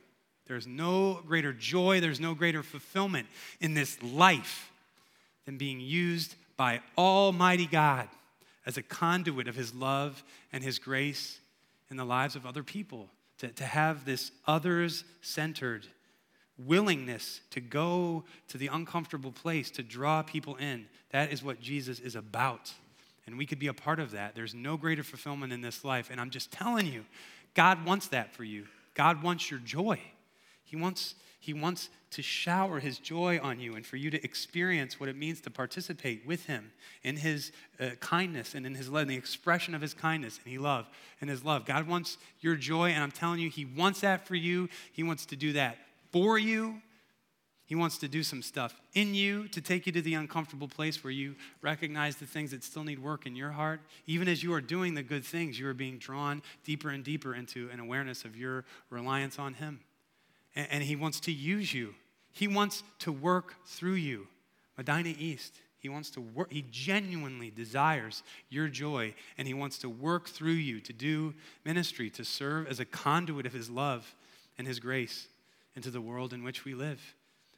[0.47, 3.27] There's no greater joy, there's no greater fulfillment
[3.61, 4.73] in this life
[5.45, 8.09] than being used by Almighty God
[8.67, 11.39] as a conduit of His love and His grace
[11.91, 13.09] in the lives of other people.
[13.39, 15.87] To, to have this others centered
[16.67, 20.87] willingness to go to the uncomfortable place to draw people in.
[21.11, 22.73] That is what Jesus is about.
[23.27, 24.35] And we could be a part of that.
[24.35, 26.09] There's no greater fulfillment in this life.
[26.11, 27.05] And I'm just telling you,
[27.55, 28.67] God wants that for you.
[28.95, 30.01] God wants your joy.
[30.65, 34.99] He wants, he wants to shower his joy on you and for you to experience
[34.99, 39.03] what it means to participate with him in his uh, kindness and in his love,
[39.03, 40.89] in the expression of his kindness and he love
[41.21, 41.65] and his love.
[41.65, 44.69] God wants your joy, and I'm telling you, he wants that for you.
[44.93, 45.79] He wants to do that
[46.13, 46.81] for you.
[47.65, 51.03] He wants to do some stuff in you to take you to the uncomfortable place
[51.03, 53.81] where you recognize the things that still need work in your heart.
[54.07, 57.35] Even as you are doing the good things, you are being drawn deeper and deeper
[57.35, 59.81] into an awareness of your reliance on Him.
[60.55, 61.95] And, He wants to use you,
[62.31, 64.27] He wants to work through you.
[64.77, 69.89] Medina East, He wants to work, He genuinely desires your joy, and He wants to
[69.89, 71.33] work through you to do
[71.65, 74.15] ministry, to serve as a conduit of His love
[74.59, 75.29] and His grace
[75.75, 77.01] into the world in which we live.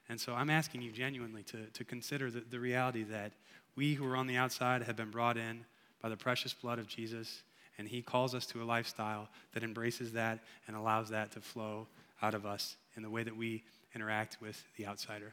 [0.09, 3.33] And so I'm asking you genuinely to, to consider the, the reality that
[3.77, 5.65] we who are on the outside have been brought in
[6.03, 7.43] by the precious blood of Jesus,
[7.79, 11.89] and He calls us to a lifestyle that embraces that and allows that to flow
[12.23, 15.33] out of us in the way that we interact with the outsider.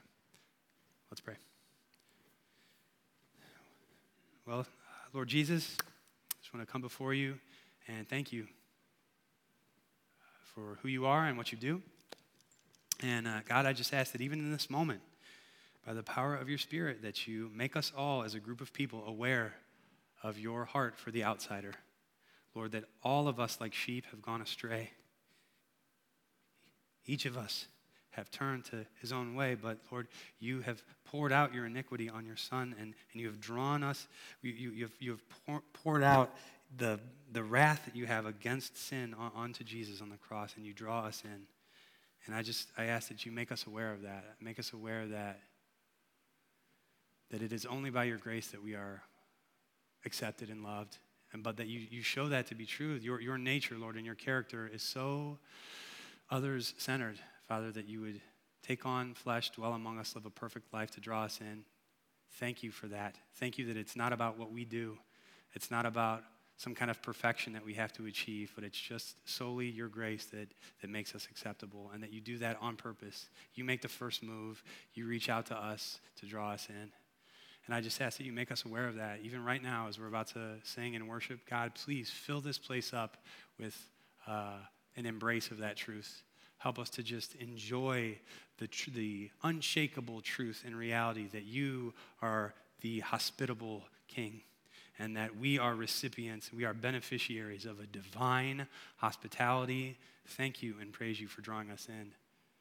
[1.12, 1.36] Let's pray.
[4.48, 4.66] Well,
[5.14, 7.36] Lord Jesus, I just want to come before you
[7.88, 8.48] and thank you
[10.56, 11.82] for who you are and what you do.
[13.02, 15.02] And uh, God, I just ask that even in this moment,
[15.86, 18.72] by the power of your Spirit, that you make us all as a group of
[18.74, 19.56] people aware
[20.22, 21.74] of your heart for the outsider.
[22.54, 24.92] Lord, that all of us, like sheep, have gone astray.
[27.06, 27.66] Each of us
[28.12, 30.08] have turned to his own way, but Lord,
[30.40, 34.08] you have poured out your iniquity on your Son, and, and you have drawn us,
[34.42, 36.36] you, you, you have, you have poured out
[36.78, 37.00] the,
[37.32, 41.06] the wrath that you have against sin onto Jesus on the cross, and you draw
[41.06, 41.44] us in.
[42.26, 44.36] And I just, I ask that you make us aware of that.
[44.40, 45.40] Make us aware that,
[47.32, 49.02] that it is only by your grace that we are
[50.06, 50.98] accepted and loved.
[51.34, 53.00] And but that you, you show that to be true.
[53.02, 55.40] Your, your nature, Lord, and your character is so
[56.30, 58.22] others centered, Father, that you would
[58.62, 61.64] take on flesh, dwell among us, live a perfect life to draw us in.
[62.34, 63.16] Thank you for that.
[63.36, 64.98] Thank you that it's not about what we do.
[65.54, 66.24] It's not about
[66.62, 70.26] some kind of perfection that we have to achieve, but it's just solely your grace
[70.26, 70.48] that,
[70.80, 73.30] that makes us acceptable and that you do that on purpose.
[73.56, 76.92] You make the first move, you reach out to us to draw us in.
[77.66, 80.00] And I just ask that you make us aware of that, even right now as
[80.00, 81.40] we're about to sing and worship.
[81.50, 83.18] God, please fill this place up
[83.58, 83.76] with
[84.28, 84.58] uh,
[84.96, 86.22] an embrace of that truth.
[86.60, 88.16] Help us to just enjoy
[88.60, 91.92] the, tr- the unshakable truth and reality that you
[92.22, 94.42] are the hospitable King
[95.02, 99.98] and that we are recipients, we are beneficiaries of a divine hospitality.
[100.28, 102.12] Thank you and praise you for drawing us in.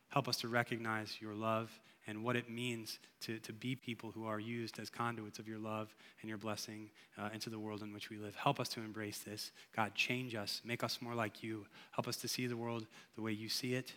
[0.09, 1.71] Help us to recognize your love
[2.07, 5.59] and what it means to, to be people who are used as conduits of your
[5.59, 6.89] love and your blessing
[7.19, 8.35] uh, into the world in which we live.
[8.37, 9.53] Help us to embrace this.
[9.77, 11.67] God, change us, make us more like you.
[11.91, 12.87] Help us to see the world
[13.17, 13.93] the way you see it.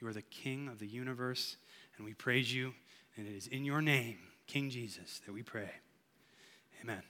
[0.00, 1.56] You are the King of the universe,
[1.98, 2.72] and we praise you.
[3.18, 4.16] And it is in your name,
[4.46, 5.70] King Jesus, that we pray.
[6.82, 7.02] Amen.